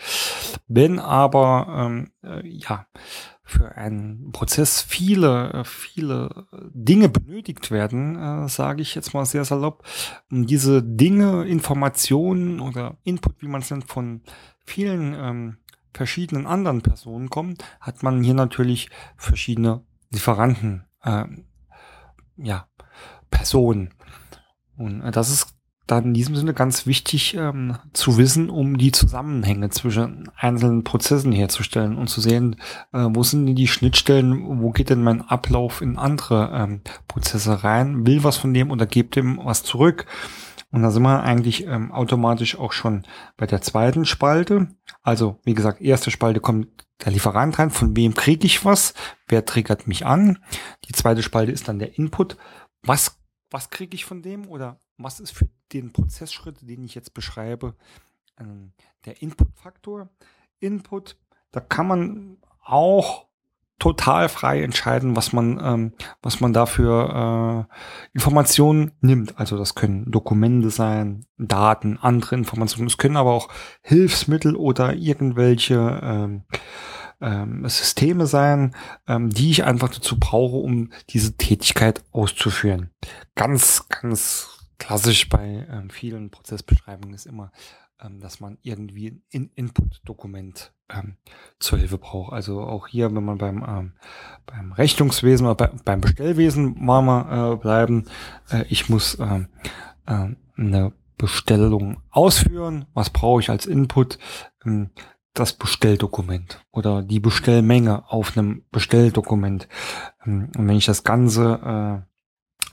Wenn 0.67 0.99
aber 0.99 1.87
ähm, 1.87 2.11
äh, 2.23 2.45
ja 2.47 2.87
für 3.47 3.75
einen 3.75 4.31
Prozess 4.31 4.81
viele, 4.81 5.63
viele 5.65 6.47
Dinge 6.73 7.09
benötigt 7.09 7.69
werden, 7.69 8.15
äh, 8.15 8.49
sage 8.49 8.81
ich 8.81 8.95
jetzt 8.95 9.13
mal 9.13 9.25
sehr 9.25 9.45
salopp, 9.45 9.83
um 10.31 10.47
diese 10.47 10.81
Dinge, 10.81 11.45
Informationen 11.45 12.59
oder 12.59 12.97
Input, 13.03 13.41
wie 13.41 13.47
man 13.47 13.61
es 13.61 13.69
nennt, 13.69 13.87
von 13.87 14.23
vielen 14.65 15.13
ähm, 15.13 15.57
verschiedenen 15.95 16.45
anderen 16.45 16.81
Personen 16.81 17.29
kommen, 17.29 17.55
hat 17.79 18.03
man 18.03 18.23
hier 18.23 18.33
natürlich 18.33 18.89
verschiedene 19.17 19.81
Lieferanten, 20.11 20.85
äh, 21.03 21.25
ja, 22.37 22.67
Personen. 23.29 23.93
Und 24.77 25.01
äh, 25.01 25.11
das 25.11 25.29
ist 25.29 25.55
dann 25.87 26.05
in 26.05 26.13
diesem 26.15 26.35
Sinne 26.35 26.53
ganz 26.53 26.87
wichtig 26.87 27.35
ähm, 27.35 27.77
zu 27.93 28.17
wissen, 28.17 28.49
um 28.49 28.77
die 28.77 28.91
Zusammenhänge 28.91 29.69
zwischen 29.69 30.31
einzelnen 30.35 30.83
Prozessen 30.83 31.31
herzustellen 31.31 31.97
und 31.97 32.07
zu 32.07 32.21
sehen, 32.21 32.55
äh, 32.91 33.05
wo 33.09 33.21
sind 33.21 33.45
denn 33.45 33.55
die 33.55 33.67
Schnittstellen, 33.67 34.61
wo 34.61 34.71
geht 34.71 34.89
denn 34.89 35.03
mein 35.03 35.21
Ablauf 35.21 35.81
in 35.81 35.97
andere 35.97 36.49
ähm, 36.53 36.81
Prozesse 37.07 37.63
rein, 37.63 38.07
will 38.07 38.23
was 38.23 38.37
von 38.37 38.53
dem 38.53 38.71
oder 38.71 38.87
gibt 38.87 39.15
dem 39.15 39.39
was 39.43 39.63
zurück. 39.63 40.07
Und 40.75 40.81
da 40.81 40.91
sind 40.91 41.03
wir 41.03 41.23
eigentlich 41.23 41.67
ähm, 41.67 41.93
automatisch 41.93 42.59
auch 42.59 42.73
schon 42.73 43.03
bei 43.37 43.45
der 43.47 43.61
zweiten 43.61 44.03
Spalte. 44.03 44.67
Also, 45.03 45.39
wie 45.45 45.53
gesagt, 45.53 45.79
erste 45.79 46.11
Spalte 46.11 46.41
kommt 46.41 46.67
der 47.05 47.13
Lieferant 47.13 47.57
rein. 47.57 47.69
Von 47.69 47.95
wem 47.95 48.13
kriege 48.13 48.45
ich 48.45 48.65
was? 48.65 48.93
Wer 49.25 49.45
triggert 49.45 49.87
mich 49.87 50.05
an? 50.05 50.37
Die 50.83 50.91
zweite 50.91 51.23
Spalte 51.23 51.53
ist 51.53 51.69
dann 51.69 51.79
der 51.79 51.97
Input. 51.97 52.35
Was, 52.83 53.21
was 53.49 53.69
kriege 53.69 53.95
ich 53.95 54.03
von 54.03 54.21
dem? 54.21 54.49
Oder 54.49 54.81
was 54.97 55.21
ist 55.21 55.31
für 55.31 55.47
den 55.71 55.93
Prozessschritt, 55.93 56.57
den 56.67 56.83
ich 56.83 56.93
jetzt 56.93 57.13
beschreibe, 57.13 57.77
ähm, 58.37 58.73
der 59.05 59.21
Input-Faktor? 59.21 60.09
Input, 60.59 61.15
da 61.53 61.61
kann 61.61 61.87
man 61.87 62.37
auch 62.59 63.27
total 63.79 64.29
frei 64.29 64.61
entscheiden, 64.63 65.15
was 65.15 65.33
man, 65.33 65.59
ähm, 65.61 65.93
was 66.21 66.39
man 66.39 66.53
dafür 66.53 67.67
äh, 67.69 67.75
Informationen 68.13 68.91
nimmt. 69.01 69.37
Also 69.37 69.57
das 69.57 69.75
können 69.75 70.11
Dokumente 70.11 70.69
sein, 70.69 71.25
Daten, 71.37 71.97
andere 71.97 72.35
Informationen. 72.35 72.87
Es 72.87 72.97
können 72.97 73.17
aber 73.17 73.33
auch 73.33 73.49
Hilfsmittel 73.81 74.55
oder 74.55 74.93
irgendwelche 74.93 75.99
ähm, 76.03 76.43
ähm, 77.21 77.67
Systeme 77.67 78.27
sein, 78.27 78.75
ähm, 79.07 79.29
die 79.29 79.51
ich 79.51 79.63
einfach 79.63 79.89
dazu 79.89 80.19
brauche, 80.19 80.57
um 80.57 80.91
diese 81.09 81.35
Tätigkeit 81.35 82.03
auszuführen. 82.11 82.91
Ganz, 83.35 83.87
ganz 83.89 84.55
klassisch 84.77 85.29
bei 85.29 85.65
ähm, 85.69 85.89
vielen 85.89 86.29
Prozessbeschreibungen 86.29 87.13
ist 87.13 87.25
immer 87.25 87.51
ähm, 88.01 88.19
dass 88.19 88.39
man 88.39 88.57
irgendwie 88.61 89.21
ein 89.33 89.51
Input-Dokument 89.55 90.73
ähm, 90.89 91.17
zur 91.59 91.79
Hilfe 91.79 91.97
braucht. 91.97 92.33
Also 92.33 92.61
auch 92.61 92.87
hier, 92.87 93.13
wenn 93.13 93.23
man 93.23 93.37
beim, 93.37 93.63
ähm, 93.67 93.93
beim 94.45 94.71
Rechnungswesen 94.71 95.45
oder 95.45 95.55
bei, 95.55 95.71
beim 95.83 96.01
Bestellwesen 96.01 96.75
mal, 96.83 97.01
mal 97.01 97.53
äh, 97.53 97.55
bleiben, 97.57 98.05
äh, 98.49 98.65
ich 98.69 98.89
muss 98.89 99.17
ähm, 99.19 99.47
äh, 100.05 100.35
eine 100.57 100.93
Bestellung 101.17 102.01
ausführen. 102.09 102.85
Was 102.93 103.09
brauche 103.09 103.41
ich 103.41 103.49
als 103.49 103.65
Input? 103.65 104.19
Ähm, 104.65 104.91
das 105.35 105.53
Bestelldokument 105.53 106.65
oder 106.71 107.03
die 107.03 107.19
Bestellmenge 107.19 108.09
auf 108.09 108.37
einem 108.37 108.63
Bestelldokument. 108.71 109.67
Ähm, 110.25 110.49
und 110.57 110.67
wenn 110.67 110.77
ich 110.77 110.85
das 110.85 111.03
Ganze 111.03 112.05
äh, 112.05 112.14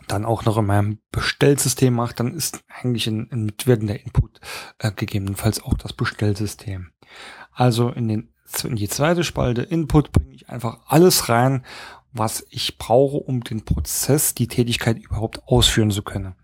dann 0.09 0.25
auch 0.25 0.45
noch 0.45 0.59
in 0.59 0.67
meinem 0.67 0.99
Bestellsystem 1.11 1.95
macht, 1.95 2.21
dann 2.21 2.35
ist 2.35 2.65
eigentlich 2.69 3.07
ein, 3.07 3.31
ein 3.31 3.45
mitwirkender 3.45 4.01
Input 4.01 4.41
äh, 4.79 4.93
gegebenenfalls 4.93 5.63
auch 5.63 5.75
das 5.75 5.93
Bestellsystem. 5.93 6.93
Also 7.53 7.91
in, 7.91 8.09
den, 8.09 8.33
in 8.65 8.77
die 8.77 8.89
zweite 8.89 9.25
Spalte 9.25 9.63
Input 9.63 10.13
bringe 10.13 10.35
ich 10.35 10.49
einfach 10.49 10.81
alles 10.87 11.29
rein, 11.29 11.65
was 12.13 12.47
ich 12.51 12.79
brauche, 12.79 13.17
um 13.17 13.43
den 13.43 13.65
Prozess, 13.65 14.35
die 14.35 14.49
Tätigkeit 14.49 14.99
überhaupt 14.99 15.43
ausführen 15.47 15.91
zu 15.91 16.03
können. 16.03 16.35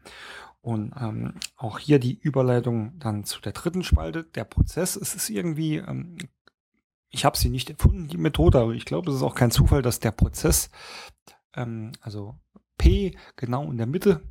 Und 0.60 0.92
ähm, 1.00 1.34
auch 1.56 1.78
hier 1.78 1.98
die 1.98 2.18
Überleitung 2.18 2.98
dann 2.98 3.24
zu 3.24 3.40
der 3.40 3.52
dritten 3.52 3.84
Spalte, 3.84 4.24
der 4.24 4.44
Prozess. 4.44 4.96
Es 4.96 5.14
ist 5.14 5.30
irgendwie, 5.30 5.76
ähm, 5.76 6.18
ich 7.10 7.24
habe 7.24 7.38
sie 7.38 7.48
nicht 7.48 7.70
erfunden, 7.70 8.08
die 8.08 8.16
Methode, 8.16 8.58
aber 8.58 8.72
ich 8.72 8.84
glaube, 8.84 9.10
es 9.10 9.16
ist 9.16 9.22
auch 9.22 9.34
kein 9.34 9.50
Zufall, 9.50 9.82
dass 9.82 10.00
der 10.00 10.10
Prozess, 10.10 10.70
ähm, 11.54 11.92
also 12.00 12.34
P 12.78 13.16
genau 13.37 13.70
in 13.70 13.76
der 13.76 13.87
Mitte 13.87 14.23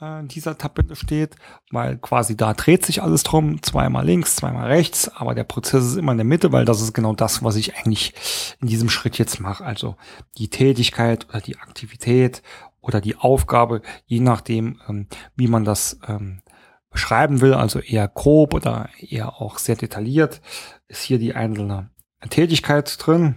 äh, 0.00 0.24
dieser 0.24 0.58
Tabelle 0.58 0.96
steht, 0.96 1.36
weil 1.70 1.96
quasi 1.98 2.36
da 2.36 2.52
dreht 2.54 2.84
sich 2.84 3.02
alles 3.02 3.22
drum, 3.22 3.62
zweimal 3.62 4.04
links, 4.04 4.36
zweimal 4.36 4.66
rechts, 4.66 5.08
aber 5.08 5.34
der 5.34 5.44
Prozess 5.44 5.84
ist 5.84 5.96
immer 5.96 6.12
in 6.12 6.18
der 6.18 6.24
Mitte, 6.24 6.52
weil 6.52 6.64
das 6.64 6.82
ist 6.82 6.92
genau 6.92 7.14
das, 7.14 7.44
was 7.44 7.56
ich 7.56 7.76
eigentlich 7.76 8.12
in 8.60 8.68
diesem 8.68 8.88
Schritt 8.88 9.18
jetzt 9.18 9.40
mache. 9.40 9.64
Also 9.64 9.96
die 10.38 10.48
Tätigkeit 10.48 11.28
oder 11.28 11.40
die 11.40 11.58
Aktivität 11.58 12.42
oder 12.80 13.00
die 13.00 13.16
Aufgabe, 13.16 13.82
je 14.06 14.20
nachdem, 14.20 14.80
ähm, 14.88 15.06
wie 15.36 15.46
man 15.46 15.64
das 15.64 16.00
ähm, 16.08 16.42
beschreiben 16.90 17.40
will, 17.40 17.54
also 17.54 17.78
eher 17.78 18.08
grob 18.08 18.54
oder 18.54 18.90
eher 18.98 19.40
auch 19.40 19.58
sehr 19.58 19.76
detailliert, 19.76 20.42
ist 20.88 21.02
hier 21.02 21.18
die 21.18 21.34
einzelne 21.34 21.90
Tätigkeit 22.28 22.94
drin. 23.04 23.36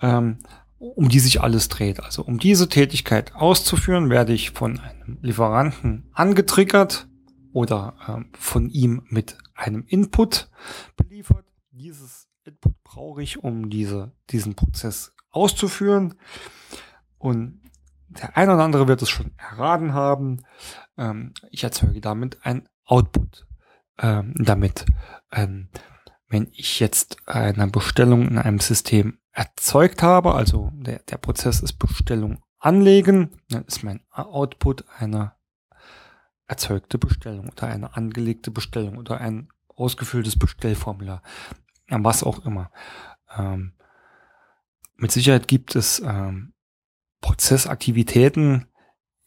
Ähm, 0.00 0.38
um 0.90 1.08
die 1.08 1.20
sich 1.20 1.40
alles 1.40 1.68
dreht. 1.68 2.00
Also 2.00 2.22
um 2.22 2.38
diese 2.38 2.68
Tätigkeit 2.68 3.34
auszuführen, 3.34 4.10
werde 4.10 4.32
ich 4.32 4.50
von 4.50 4.78
einem 4.80 5.18
Lieferanten 5.22 6.10
angetriggert 6.12 7.08
oder 7.52 7.94
ähm, 8.08 8.30
von 8.38 8.68
ihm 8.70 9.02
mit 9.08 9.38
einem 9.54 9.84
Input 9.86 10.50
beliefert. 10.96 11.46
Dieses 11.70 12.28
Input 12.44 12.74
brauche 12.84 13.22
ich, 13.22 13.42
um 13.42 13.70
diese, 13.70 14.12
diesen 14.30 14.54
Prozess 14.54 15.12
auszuführen. 15.30 16.14
Und 17.18 17.60
der 18.08 18.36
eine 18.36 18.54
oder 18.54 18.64
andere 18.64 18.86
wird 18.86 19.02
es 19.02 19.08
schon 19.08 19.32
erraten 19.36 19.94
haben. 19.94 20.42
Ähm, 20.98 21.32
ich 21.50 21.64
erzeuge 21.64 22.00
damit 22.00 22.44
ein 22.44 22.68
Output. 22.84 23.46
Ähm, 23.96 24.34
damit 24.36 24.84
ähm, 25.30 25.68
wenn 26.28 26.48
ich 26.52 26.80
jetzt 26.80 27.16
eine 27.26 27.66
Bestellung 27.68 28.28
in 28.28 28.38
einem 28.38 28.60
System 28.60 29.18
erzeugt 29.32 30.02
habe, 30.02 30.34
also 30.34 30.70
der, 30.74 31.00
der 31.00 31.18
Prozess 31.18 31.60
ist 31.60 31.74
Bestellung 31.74 32.42
anlegen, 32.58 33.30
dann 33.50 33.64
ist 33.64 33.82
mein 33.82 34.00
Output 34.10 34.84
eine 34.98 35.32
erzeugte 36.46 36.98
Bestellung 36.98 37.48
oder 37.48 37.66
eine 37.66 37.96
angelegte 37.96 38.50
Bestellung 38.50 38.96
oder 38.96 39.20
ein 39.20 39.48
ausgefülltes 39.68 40.38
Bestellformular, 40.38 41.22
was 41.88 42.22
auch 42.22 42.44
immer. 42.44 42.70
Ähm, 43.36 43.74
mit 44.96 45.10
Sicherheit 45.12 45.48
gibt 45.48 45.74
es 45.74 46.00
ähm, 46.00 46.52
Prozessaktivitäten, 47.20 48.66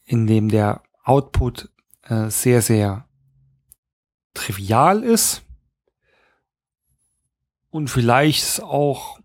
in 0.04 0.26
dem 0.26 0.48
der 0.48 0.82
Output 1.04 1.70
äh, 2.02 2.30
sehr, 2.30 2.62
sehr 2.62 3.08
trivial 4.34 5.02
ist 5.02 5.47
und 7.70 7.88
vielleicht 7.88 8.62
auch 8.62 9.18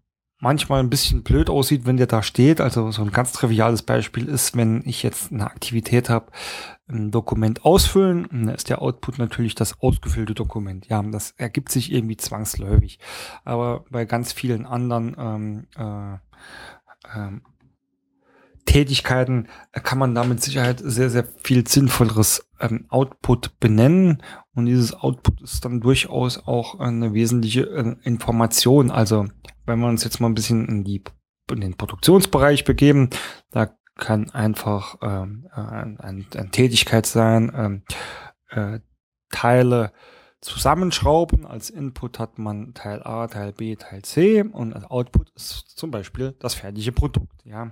manchmal 0.43 0.81
ein 0.81 0.89
bisschen 0.89 1.23
blöd 1.23 1.49
aussieht, 1.49 1.85
wenn 1.85 1.95
der 1.95 2.07
da 2.07 2.21
steht. 2.21 2.59
Also 2.59 2.91
so 2.91 3.01
ein 3.01 3.11
ganz 3.11 3.31
triviales 3.31 3.81
Beispiel 3.81 4.27
ist, 4.27 4.57
wenn 4.57 4.83
ich 4.85 5.01
jetzt 5.01 5.31
eine 5.31 5.45
Aktivität 5.45 6.09
habe, 6.09 6.31
ein 6.87 7.11
Dokument 7.11 7.63
ausfüllen, 7.63 8.27
dann 8.29 8.49
ist 8.49 8.69
der 8.69 8.81
Output 8.81 9.19
natürlich 9.19 9.55
das 9.55 9.79
ausgefüllte 9.79 10.33
Dokument. 10.33 10.87
Ja, 10.87 11.01
das 11.01 11.31
ergibt 11.37 11.71
sich 11.71 11.93
irgendwie 11.93 12.17
zwangsläufig. 12.17 12.99
Aber 13.45 13.85
bei 13.89 14.03
ganz 14.03 14.33
vielen 14.33 14.65
anderen 14.65 15.15
ähm, 15.17 15.67
äh, 15.77 17.17
ähm, 17.17 17.41
Tätigkeiten 18.73 19.49
kann 19.71 19.99
man 19.99 20.15
da 20.15 20.23
mit 20.23 20.41
Sicherheit 20.41 20.81
sehr, 20.83 21.11
sehr 21.11 21.25
viel 21.43 21.67
sinnvolleres 21.67 22.49
ähm, 22.59 22.87
Output 22.89 23.59
benennen. 23.59 24.23
Und 24.55 24.65
dieses 24.65 24.95
Output 24.95 25.41
ist 25.41 25.63
dann 25.63 25.79
durchaus 25.79 26.47
auch 26.47 26.79
eine 26.79 27.13
wesentliche 27.13 27.69
äh, 27.69 27.95
Information. 28.01 28.89
Also 28.89 29.27
wenn 29.67 29.79
wir 29.79 29.87
uns 29.87 30.03
jetzt 30.03 30.19
mal 30.19 30.27
ein 30.27 30.33
bisschen 30.33 30.67
in, 30.67 30.83
die, 30.83 31.03
in 31.51 31.61
den 31.61 31.77
Produktionsbereich 31.77 32.63
begeben, 32.63 33.11
da 33.51 33.69
kann 33.95 34.31
einfach 34.31 34.97
ähm, 35.03 35.47
ein, 35.51 35.99
ein, 35.99 36.25
eine 36.35 36.49
Tätigkeit 36.49 37.05
sein, 37.05 37.51
ähm, 37.55 37.83
äh, 38.49 38.79
Teile 39.29 39.93
zusammenschrauben. 40.41 41.45
Als 41.45 41.69
Input 41.69 42.17
hat 42.17 42.39
man 42.39 42.73
Teil 42.73 43.03
A, 43.03 43.27
Teil 43.27 43.53
B, 43.53 43.75
Teil 43.75 44.01
C 44.01 44.41
und 44.41 44.73
als 44.73 44.85
Output 44.85 45.29
ist 45.35 45.77
zum 45.77 45.91
Beispiel 45.91 46.35
das 46.39 46.55
fertige 46.55 46.91
Produkt. 46.91 47.45
Ja, 47.45 47.69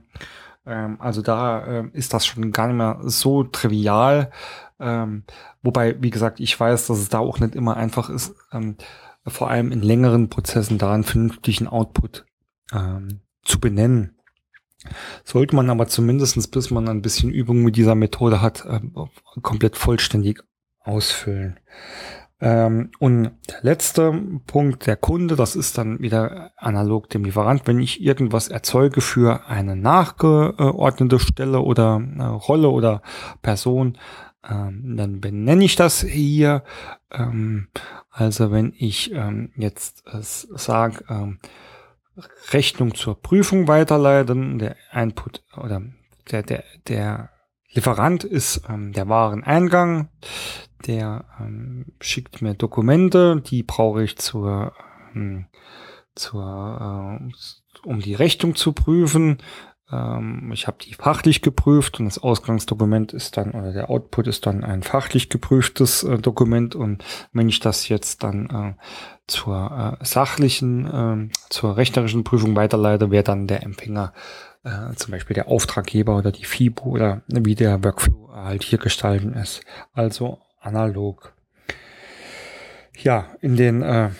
ähm, 0.65 0.97
also 0.99 1.21
da 1.21 1.65
äh, 1.65 1.89
ist 1.93 2.13
das 2.13 2.25
schon 2.25 2.51
gar 2.51 2.67
nicht 2.67 2.77
mehr 2.77 2.99
so 3.01 3.43
trivial. 3.43 4.31
Ähm, 4.79 5.23
wobei, 5.61 6.01
wie 6.01 6.09
gesagt, 6.09 6.39
ich 6.39 6.59
weiß, 6.59 6.87
dass 6.87 6.99
es 6.99 7.09
da 7.09 7.19
auch 7.19 7.39
nicht 7.39 7.55
immer 7.55 7.77
einfach 7.77 8.09
ist, 8.09 8.35
ähm, 8.51 8.77
vor 9.25 9.49
allem 9.49 9.71
in 9.71 9.81
längeren 9.81 10.29
Prozessen 10.29 10.77
da 10.77 10.93
einen 10.93 11.03
vernünftigen 11.03 11.67
Output 11.67 12.25
ähm, 12.73 13.21
zu 13.43 13.59
benennen. 13.59 14.15
Sollte 15.23 15.55
man 15.55 15.69
aber 15.69 15.87
zumindestens, 15.87 16.47
bis 16.47 16.71
man 16.71 16.87
ein 16.87 17.03
bisschen 17.03 17.29
Übung 17.29 17.61
mit 17.63 17.75
dieser 17.75 17.93
Methode 17.93 18.41
hat, 18.41 18.65
äh, 18.65 18.79
komplett 19.41 19.77
vollständig 19.77 20.43
ausfüllen. 20.79 21.59
Ähm, 22.41 22.89
und 22.99 23.31
der 23.49 23.61
letzte 23.61 24.11
Punkt, 24.47 24.87
der 24.87 24.97
Kunde, 24.97 25.35
das 25.35 25.55
ist 25.55 25.77
dann 25.77 25.99
wieder 25.99 26.51
analog 26.57 27.09
dem 27.09 27.23
Lieferant. 27.23 27.67
Wenn 27.67 27.79
ich 27.79 28.01
irgendwas 28.01 28.47
erzeuge 28.47 29.01
für 29.01 29.47
eine 29.47 29.75
nachgeordnete 29.75 31.19
Stelle 31.19 31.61
oder 31.61 32.01
Rolle 32.47 32.69
oder 32.69 33.03
Person, 33.43 33.97
ähm, 34.49 34.97
dann 34.97 35.21
benenne 35.21 35.63
ich 35.63 35.75
das 35.75 36.01
hier. 36.01 36.63
Ähm, 37.11 37.67
also 38.09 38.51
wenn 38.51 38.73
ich 38.77 39.13
ähm, 39.13 39.51
jetzt 39.55 40.03
äh, 40.07 40.19
sage, 40.21 41.05
ähm, 41.09 41.39
Rechnung 42.51 42.95
zur 42.95 43.21
Prüfung 43.21 43.67
weiterleiten, 43.67 44.59
der 44.59 44.75
Input 44.93 45.43
oder 45.55 45.81
der, 46.29 46.43
der, 46.43 46.63
der 46.87 47.29
Lieferant 47.73 48.23
ist 48.23 48.63
ähm, 48.69 48.91
der 48.91 49.07
Wareneingang, 49.07 50.09
der 50.85 51.25
ähm, 51.39 51.85
schickt 52.01 52.41
mir 52.41 52.53
Dokumente, 52.53 53.41
die 53.41 53.63
brauche 53.63 54.03
ich 54.03 54.17
zur, 54.17 54.73
ähm, 55.15 55.45
zur 56.13 57.21
äh, 57.21 57.87
um 57.87 57.99
die 58.01 58.13
Rechnung 58.13 58.55
zu 58.55 58.73
prüfen. 58.73 59.37
Ähm, 59.89 60.51
ich 60.53 60.67
habe 60.67 60.77
die 60.81 60.93
fachlich 60.93 61.41
geprüft 61.41 61.99
und 61.99 62.05
das 62.05 62.19
Ausgangsdokument 62.19 63.13
ist 63.13 63.37
dann, 63.37 63.51
oder 63.51 63.71
der 63.71 63.89
Output 63.89 64.27
ist 64.27 64.45
dann 64.45 64.65
ein 64.65 64.83
fachlich 64.83 65.29
geprüftes 65.29 66.03
äh, 66.03 66.17
Dokument. 66.17 66.75
Und 66.75 67.03
wenn 67.31 67.47
ich 67.47 67.61
das 67.61 67.87
jetzt 67.87 68.23
dann 68.23 68.49
äh, 68.49 68.81
zur 69.27 69.97
äh, 70.01 70.05
sachlichen, 70.05 71.29
äh, 71.29 71.33
zur 71.49 71.77
rechnerischen 71.77 72.25
Prüfung 72.25 72.55
weiterleite, 72.55 73.11
wäre 73.11 73.23
dann 73.23 73.47
der 73.47 73.63
Empfänger 73.63 74.13
äh, 74.63 74.93
zum 74.95 75.11
Beispiel 75.11 75.33
der 75.33 75.47
Auftraggeber 75.47 76.17
oder 76.17 76.31
die 76.31 76.45
FIBO 76.45 76.89
oder 76.89 77.21
wie 77.27 77.55
der 77.55 77.83
Workflow 77.83 78.29
halt 78.33 78.63
hier 78.63 78.79
gestalten 78.79 79.33
ist. 79.33 79.61
Also 79.93 80.39
analog. 80.59 81.33
Ja, 82.97 83.27
in 83.41 83.55
den 83.55 83.81
äh, 83.81 84.11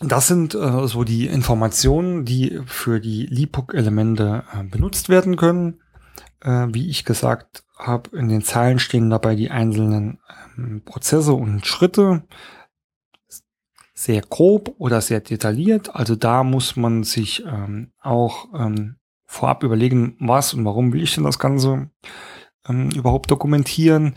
das 0.00 0.28
sind 0.28 0.54
äh, 0.54 0.86
so 0.86 1.04
die 1.04 1.26
Informationen, 1.26 2.24
die 2.24 2.60
für 2.64 3.00
die 3.00 3.26
LIPOC-Elemente 3.26 4.44
äh, 4.52 4.64
benutzt 4.64 5.10
werden 5.10 5.36
können. 5.36 5.80
Äh, 6.40 6.68
wie 6.70 6.88
ich 6.88 7.04
gesagt 7.04 7.64
habe, 7.76 8.16
in 8.16 8.28
den 8.28 8.42
Zeilen 8.42 8.78
stehen 8.78 9.10
dabei 9.10 9.34
die 9.34 9.50
einzelnen 9.50 10.18
ähm, 10.56 10.82
Prozesse 10.84 11.34
und 11.34 11.66
Schritte. 11.66 12.22
Sehr 13.92 14.22
grob 14.22 14.74
oder 14.78 15.02
sehr 15.02 15.20
detailliert. 15.20 15.94
Also 15.94 16.16
da 16.16 16.44
muss 16.44 16.76
man 16.76 17.04
sich 17.04 17.44
ähm, 17.44 17.92
auch 18.00 18.48
ähm, 18.54 18.96
vorab 19.30 19.62
überlegen, 19.62 20.16
was 20.18 20.54
und 20.54 20.64
warum 20.64 20.92
will 20.92 21.02
ich 21.02 21.14
denn 21.14 21.24
das 21.24 21.38
Ganze 21.38 21.90
ähm, 22.68 22.90
überhaupt 22.90 23.30
dokumentieren 23.30 24.14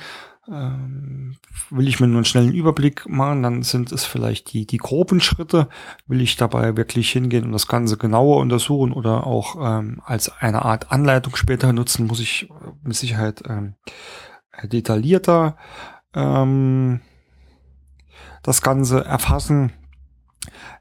ähm, 0.48 1.38
will 1.70 1.88
ich 1.88 2.00
mir 2.00 2.08
nur 2.08 2.18
einen 2.18 2.26
schnellen 2.26 2.54
Überblick 2.54 3.08
machen, 3.08 3.44
dann 3.44 3.64
sind 3.64 3.92
es 3.92 4.04
vielleicht 4.04 4.52
die, 4.52 4.66
die 4.66 4.78
groben 4.78 5.22
Schritte. 5.22 5.70
Will 6.06 6.22
ich 6.22 6.36
dabei 6.36 6.76
wirklich 6.76 7.12
hingehen 7.12 7.46
und 7.46 7.54
das 7.54 7.68
Ganze 7.68 7.98
genauer 7.98 8.38
untersuchen 8.42 8.92
oder 8.92 9.26
auch 9.26 9.56
ähm, 9.60 10.02
als 10.04 10.30
eine 10.42 10.66
Art 10.66 10.92
Anleitung 10.92 11.36
später 11.36 11.72
nutzen, 11.72 12.08
muss 12.08 12.20
ich 12.20 12.50
äh, 12.50 12.54
mit 12.84 12.96
Sicherheit 12.96 13.44
ähm, 13.48 13.76
detaillierter 14.64 15.56
ähm, 16.14 17.00
das 18.42 18.62
Ganze 18.62 19.04
erfassen. 19.06 19.72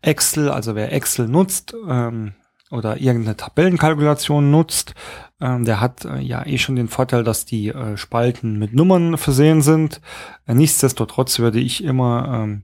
Excel, 0.01 0.49
also 0.49 0.75
wer 0.75 0.92
Excel 0.92 1.29
nutzt, 1.29 1.73
ähm, 1.88 2.35
oder 2.73 3.01
irgendeine 3.01 3.37
Tabellenkalkulation 3.37 4.51
nutzt, 4.51 4.95
ähm, 5.41 5.65
der 5.65 5.81
hat 5.81 6.05
äh, 6.05 6.19
ja 6.21 6.45
eh 6.47 6.59
schon 6.59 6.77
den 6.77 6.89
Vorteil, 6.89 7.23
dass 7.23 7.45
die 7.45 7.69
äh, 7.69 7.97
Spalten 7.97 8.59
mit 8.59 8.73
Nummern 8.73 9.19
versehen 9.19 9.61
sind. 9.61 10.01
Äh, 10.47 10.55
nichtsdestotrotz 10.55 11.39
würde 11.39 11.61
ich 11.61 11.85
immer 11.85 12.25
ähm, 12.29 12.63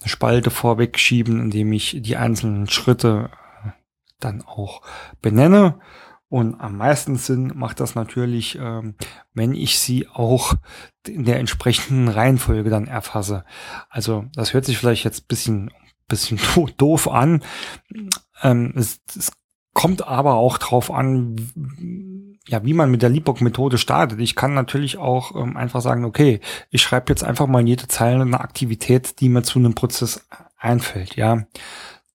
eine 0.00 0.08
Spalte 0.08 0.50
vorweg 0.50 0.98
schieben, 0.98 1.40
indem 1.40 1.72
ich 1.72 1.96
die 2.00 2.16
einzelnen 2.16 2.68
Schritte 2.68 3.30
äh, 3.64 3.70
dann 4.20 4.42
auch 4.42 4.82
benenne. 5.20 5.80
Und 6.30 6.60
am 6.60 6.76
meisten 6.76 7.16
Sinn 7.16 7.52
macht 7.54 7.80
das 7.80 7.94
natürlich, 7.94 8.58
ähm, 8.60 8.94
wenn 9.32 9.54
ich 9.54 9.78
sie 9.78 10.06
auch 10.08 10.54
in 11.06 11.24
der 11.24 11.38
entsprechenden 11.38 12.08
Reihenfolge 12.08 12.68
dann 12.68 12.86
erfasse. 12.86 13.44
Also 13.88 14.26
das 14.34 14.52
hört 14.52 14.66
sich 14.66 14.76
vielleicht 14.76 15.04
jetzt 15.04 15.26
bisschen 15.26 15.70
bisschen 16.08 16.40
doof 16.76 17.08
an. 17.08 17.42
Ähm, 18.42 18.72
es, 18.76 19.00
es 19.16 19.30
kommt 19.78 20.08
aber 20.08 20.34
auch 20.34 20.58
drauf 20.58 20.90
an, 20.90 21.36
ja, 22.48 22.64
wie 22.64 22.74
man 22.74 22.90
mit 22.90 23.00
der 23.00 23.10
Leapbook-Methode 23.10 23.78
startet. 23.78 24.18
Ich 24.18 24.34
kann 24.34 24.52
natürlich 24.52 24.98
auch 24.98 25.36
ähm, 25.36 25.56
einfach 25.56 25.82
sagen, 25.82 26.04
okay, 26.04 26.40
ich 26.70 26.82
schreibe 26.82 27.12
jetzt 27.12 27.22
einfach 27.22 27.46
mal 27.46 27.60
in 27.60 27.68
jede 27.68 27.86
Zeile 27.86 28.22
eine 28.22 28.40
Aktivität, 28.40 29.20
die 29.20 29.28
mir 29.28 29.44
zu 29.44 29.60
einem 29.60 29.76
Prozess 29.76 30.26
einfällt, 30.58 31.14
ja. 31.14 31.44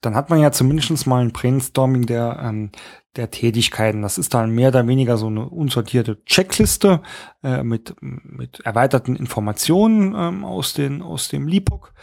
Dann 0.02 0.14
hat 0.14 0.30
man 0.30 0.42
ja 0.42 0.52
zumindest 0.52 1.08
mal 1.08 1.22
ein 1.22 1.32
Brainstorming 1.32 2.06
der, 2.06 2.38
ähm, 2.44 2.72
der 3.16 3.32
Tätigkeiten. 3.32 4.02
Das 4.02 4.18
ist 4.18 4.34
dann 4.34 4.52
mehr 4.52 4.68
oder 4.68 4.86
weniger 4.86 5.16
so 5.16 5.28
eine 5.28 5.48
unsortierte 5.48 6.22
Checkliste 6.26 7.02
äh, 7.44 7.64
mit, 7.64 7.96
mit 8.02 8.60
erweiterten 8.66 9.16
Informationen 9.16 10.14
ähm, 10.18 10.44
aus, 10.44 10.74
den, 10.74 11.02
aus 11.02 11.30
dem 11.30 11.48
Leapbook. 11.48 11.94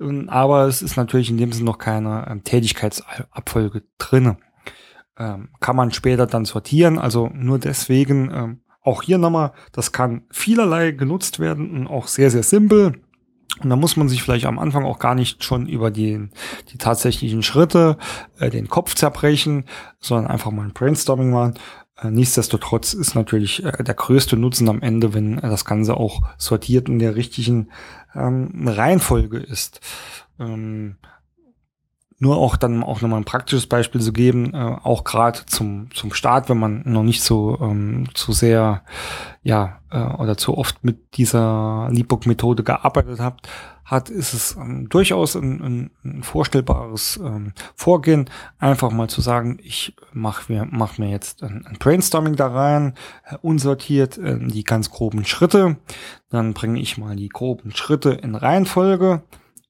Ähm, 0.00 0.28
aber 0.28 0.66
es 0.68 0.80
ist 0.80 0.96
natürlich 0.96 1.28
in 1.28 1.38
dem 1.38 1.50
Sinne 1.50 1.64
noch 1.64 1.78
keine 1.78 2.28
ähm, 2.30 2.44
Tätigkeitsabfolge 2.44 3.82
drinne 3.98 4.36
ähm, 5.18 5.48
kann 5.60 5.76
man 5.76 5.92
später 5.92 6.26
dann 6.26 6.44
sortieren. 6.44 6.98
Also 6.98 7.30
nur 7.34 7.58
deswegen, 7.58 8.30
ähm, 8.32 8.60
auch 8.82 9.02
hier 9.02 9.18
nochmal, 9.18 9.52
das 9.72 9.92
kann 9.92 10.22
vielerlei 10.30 10.92
genutzt 10.92 11.40
werden 11.40 11.70
und 11.70 11.86
auch 11.86 12.06
sehr, 12.06 12.30
sehr 12.30 12.42
simpel. 12.42 13.00
Und 13.60 13.70
da 13.70 13.76
muss 13.76 13.96
man 13.96 14.08
sich 14.08 14.22
vielleicht 14.22 14.46
am 14.46 14.58
Anfang 14.58 14.84
auch 14.84 14.98
gar 14.98 15.14
nicht 15.14 15.42
schon 15.42 15.66
über 15.66 15.90
die, 15.90 16.28
die 16.70 16.78
tatsächlichen 16.78 17.42
Schritte 17.42 17.96
äh, 18.38 18.50
den 18.50 18.68
Kopf 18.68 18.94
zerbrechen, 18.94 19.64
sondern 19.98 20.28
einfach 20.28 20.50
mal 20.50 20.62
ein 20.62 20.72
Brainstorming 20.72 21.30
machen. 21.30 21.54
Äh, 22.00 22.10
nichtsdestotrotz 22.10 22.94
ist 22.94 23.14
natürlich 23.14 23.64
äh, 23.64 23.82
der 23.82 23.94
größte 23.94 24.36
Nutzen 24.36 24.68
am 24.68 24.80
Ende, 24.80 25.14
wenn 25.14 25.36
das 25.36 25.64
Ganze 25.64 25.96
auch 25.96 26.22
sortiert 26.36 26.88
in 26.88 26.98
der 26.98 27.16
richtigen 27.16 27.70
ähm, 28.14 28.68
Reihenfolge 28.68 29.38
ist. 29.38 29.80
Ähm, 30.38 30.96
nur 32.18 32.36
auch 32.36 32.56
dann 32.56 32.82
auch 32.82 33.00
nochmal 33.00 33.20
ein 33.20 33.24
praktisches 33.24 33.66
Beispiel 33.66 34.00
zu 34.00 34.12
geben, 34.12 34.52
äh, 34.52 34.76
auch 34.82 35.04
gerade 35.04 35.46
zum, 35.46 35.88
zum 35.94 36.12
Start, 36.12 36.48
wenn 36.48 36.58
man 36.58 36.82
noch 36.84 37.04
nicht 37.04 37.22
so 37.22 37.58
ähm, 37.60 38.08
zu 38.14 38.32
sehr, 38.32 38.82
ja, 39.42 39.78
äh, 39.90 40.00
oder 40.00 40.36
zu 40.36 40.58
oft 40.58 40.82
mit 40.82 41.16
dieser 41.16 41.88
Leapbook-Methode 41.92 42.64
gearbeitet 42.64 43.20
hat, 43.20 43.48
hat, 43.84 44.10
ist 44.10 44.34
es 44.34 44.56
ähm, 44.56 44.88
durchaus 44.88 45.34
ein, 45.36 45.60
ein, 45.62 45.90
ein 46.04 46.22
vorstellbares 46.22 47.18
ähm, 47.22 47.52
Vorgehen, 47.74 48.28
einfach 48.58 48.90
mal 48.90 49.08
zu 49.08 49.20
sagen, 49.20 49.58
ich 49.62 49.96
mache 50.12 50.52
mir, 50.52 50.66
mach 50.70 50.98
mir 50.98 51.10
jetzt 51.10 51.42
ein, 51.42 51.64
ein 51.66 51.76
Brainstorming 51.78 52.36
da 52.36 52.48
rein, 52.48 52.94
äh, 53.24 53.36
unsortiert 53.40 54.18
äh, 54.18 54.38
die 54.38 54.64
ganz 54.64 54.90
groben 54.90 55.24
Schritte, 55.24 55.76
dann 56.30 56.52
bringe 56.52 56.80
ich 56.80 56.98
mal 56.98 57.16
die 57.16 57.28
groben 57.30 57.70
Schritte 57.74 58.10
in 58.10 58.34
Reihenfolge, 58.34 59.22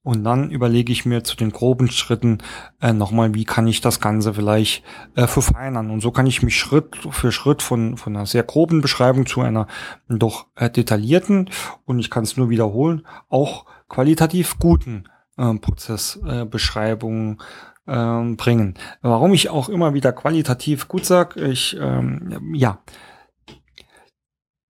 und 0.08 0.24
dann 0.24 0.50
überlege 0.50 0.90
ich 0.90 1.04
mir 1.04 1.22
zu 1.22 1.36
den 1.36 1.52
groben 1.52 1.90
Schritten 1.90 2.38
äh, 2.80 2.94
nochmal, 2.94 3.34
wie 3.34 3.44
kann 3.44 3.66
ich 3.66 3.82
das 3.82 4.00
Ganze 4.00 4.32
vielleicht 4.32 4.82
äh, 5.16 5.26
verfeinern. 5.26 5.90
Und 5.90 6.00
so 6.00 6.12
kann 6.12 6.26
ich 6.26 6.42
mich 6.42 6.58
Schritt 6.58 6.96
für 7.10 7.30
Schritt 7.30 7.60
von, 7.60 7.98
von 7.98 8.16
einer 8.16 8.24
sehr 8.24 8.42
groben 8.42 8.80
Beschreibung 8.80 9.26
zu 9.26 9.42
einer 9.42 9.66
doch 10.08 10.46
äh, 10.56 10.70
detaillierten 10.70 11.50
und 11.84 11.98
ich 11.98 12.08
kann 12.08 12.24
es 12.24 12.38
nur 12.38 12.48
wiederholen, 12.48 13.06
auch 13.28 13.66
qualitativ 13.90 14.58
guten 14.58 15.04
äh, 15.36 15.52
Prozessbeschreibungen 15.52 17.38
äh, 17.86 17.92
äh, 17.92 18.34
bringen. 18.34 18.78
Warum 19.02 19.34
ich 19.34 19.50
auch 19.50 19.68
immer 19.68 19.92
wieder 19.92 20.12
qualitativ 20.14 20.88
gut 20.88 21.04
sage, 21.04 21.38
ich, 21.44 21.76
ähm, 21.78 22.54
ja, 22.54 22.78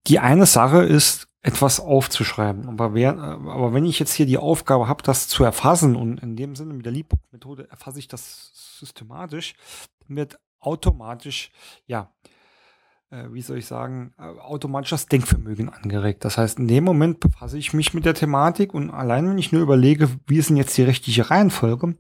die 0.09 0.18
eine 0.18 0.46
Sache 0.46 0.83
ist, 0.83 1.28
etwas 1.42 1.81
aufzuschreiben. 1.81 2.68
Aber, 2.68 2.94
wer, 2.94 3.16
aber 3.16 3.72
wenn 3.72 3.85
ich 3.85 3.98
jetzt 3.98 4.12
hier 4.12 4.27
die 4.27 4.38
Aufgabe 4.38 4.88
habe, 4.88 5.03
das 5.03 5.29
zu 5.29 5.44
erfassen 5.44 5.96
und 5.96 6.20
in 6.20 6.37
dem 6.37 6.57
Sinne 6.57 6.74
mit 6.74 6.85
der 6.85 6.92
Leapbook-Methode 6.92 7.68
erfasse 7.70 7.98
ich 7.98 8.09
das 8.09 8.51
systematisch, 8.79 9.55
wird 10.09 10.38
automatisch, 10.61 11.51
ja, 11.87 12.12
äh, 13.11 13.24
wie 13.31 13.42
soll 13.42 13.59
ich 13.59 13.66
sagen, 13.66 14.12
äh, 14.18 14.22
automatisch 14.22 14.90
das 14.90 15.07
Denkvermögen 15.07 15.68
angeregt. 15.68 16.24
Das 16.24 16.38
heißt, 16.38 16.59
in 16.59 16.68
dem 16.68 16.85
Moment 16.85 17.20
befasse 17.20 17.57
ich 17.57 17.72
mich 17.72 17.94
mit 17.94 18.05
der 18.05 18.14
Thematik 18.14 18.74
und 18.74 18.90
allein 18.90 19.29
wenn 19.29 19.38
ich 19.38 19.53
nur 19.53 19.62
überlege, 19.62 20.11
wie 20.27 20.38
ist 20.38 20.51
denn 20.51 20.57
jetzt 20.57 20.77
die 20.77 20.83
richtige 20.83 21.31
Reihenfolge, 21.31 21.96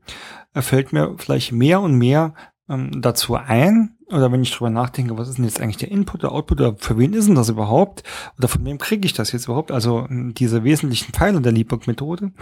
äh, 0.54 0.62
fällt 0.62 0.92
mir 0.92 1.14
vielleicht 1.16 1.52
mehr 1.52 1.80
und 1.80 1.94
mehr 1.94 2.34
ähm, 2.68 3.00
dazu 3.00 3.34
ein, 3.34 3.96
oder 4.10 4.32
wenn 4.32 4.42
ich 4.42 4.52
drüber 4.52 4.70
nachdenke, 4.70 5.18
was 5.18 5.28
ist 5.28 5.36
denn 5.36 5.44
jetzt 5.44 5.60
eigentlich 5.60 5.76
der 5.76 5.90
Input, 5.90 6.22
der 6.22 6.32
Output, 6.32 6.60
oder 6.60 6.76
für 6.78 6.96
wen 6.98 7.12
ist 7.12 7.28
denn 7.28 7.34
das 7.34 7.48
überhaupt? 7.48 8.02
Oder 8.38 8.48
von 8.48 8.64
wem 8.64 8.78
kriege 8.78 9.04
ich 9.04 9.12
das 9.12 9.32
jetzt 9.32 9.46
überhaupt? 9.46 9.70
Also 9.70 10.06
hm, 10.08 10.34
diese 10.34 10.64
wesentlichen 10.64 11.12
Pfeiler 11.12 11.40
der 11.40 11.52
Liebburg-Methode, 11.52 12.32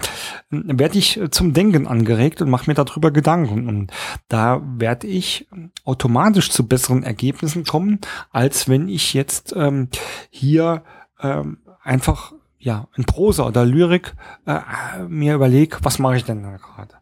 hm, 0.50 0.78
werde 0.78 0.98
ich 0.98 1.20
äh, 1.20 1.30
zum 1.30 1.52
Denken 1.52 1.86
angeregt 1.86 2.40
und 2.40 2.50
mache 2.50 2.70
mir 2.70 2.74
darüber 2.74 3.10
Gedanken. 3.10 3.68
Und 3.68 3.92
da 4.28 4.62
werde 4.64 5.06
ich 5.06 5.48
automatisch 5.84 6.50
zu 6.50 6.66
besseren 6.66 7.02
Ergebnissen 7.02 7.64
kommen, 7.64 8.00
als 8.30 8.68
wenn 8.68 8.88
ich 8.88 9.14
jetzt 9.14 9.54
ähm, 9.56 9.88
hier 10.30 10.84
ähm, 11.20 11.58
einfach 11.82 12.32
ja 12.58 12.88
in 12.96 13.04
Prosa 13.04 13.46
oder 13.46 13.64
Lyrik 13.64 14.14
äh, 14.46 14.60
mir 15.08 15.34
überlege, 15.34 15.78
was 15.82 15.98
mache 15.98 16.16
ich 16.16 16.24
denn 16.24 16.42
da 16.42 16.56
gerade? 16.56 16.94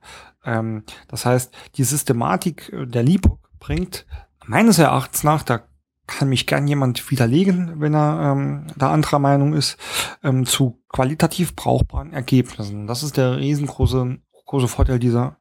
Ähm, 0.44 0.84
das 1.08 1.26
heißt, 1.26 1.54
die 1.76 1.84
Systematik 1.84 2.72
der 2.72 3.02
Liebburg 3.02 3.40
bringt 3.58 4.06
meines 4.46 4.78
Erachtens 4.78 5.24
nach, 5.24 5.42
da 5.42 5.62
kann 6.06 6.28
mich 6.28 6.46
gern 6.46 6.68
jemand 6.68 7.10
widerlegen, 7.10 7.80
wenn 7.80 7.94
er 7.94 8.32
ähm, 8.32 8.66
da 8.76 8.92
anderer 8.92 9.18
Meinung 9.18 9.54
ist, 9.54 9.78
ähm, 10.22 10.44
zu 10.44 10.82
qualitativ 10.90 11.56
brauchbaren 11.56 12.12
Ergebnissen. 12.12 12.86
Das 12.86 13.02
ist 13.02 13.16
der 13.16 13.38
riesengroße 13.38 14.18
große 14.46 14.68
Vorteil 14.68 14.98
dieser 15.00 15.38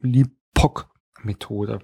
LIPOC-Methode. 0.00 1.80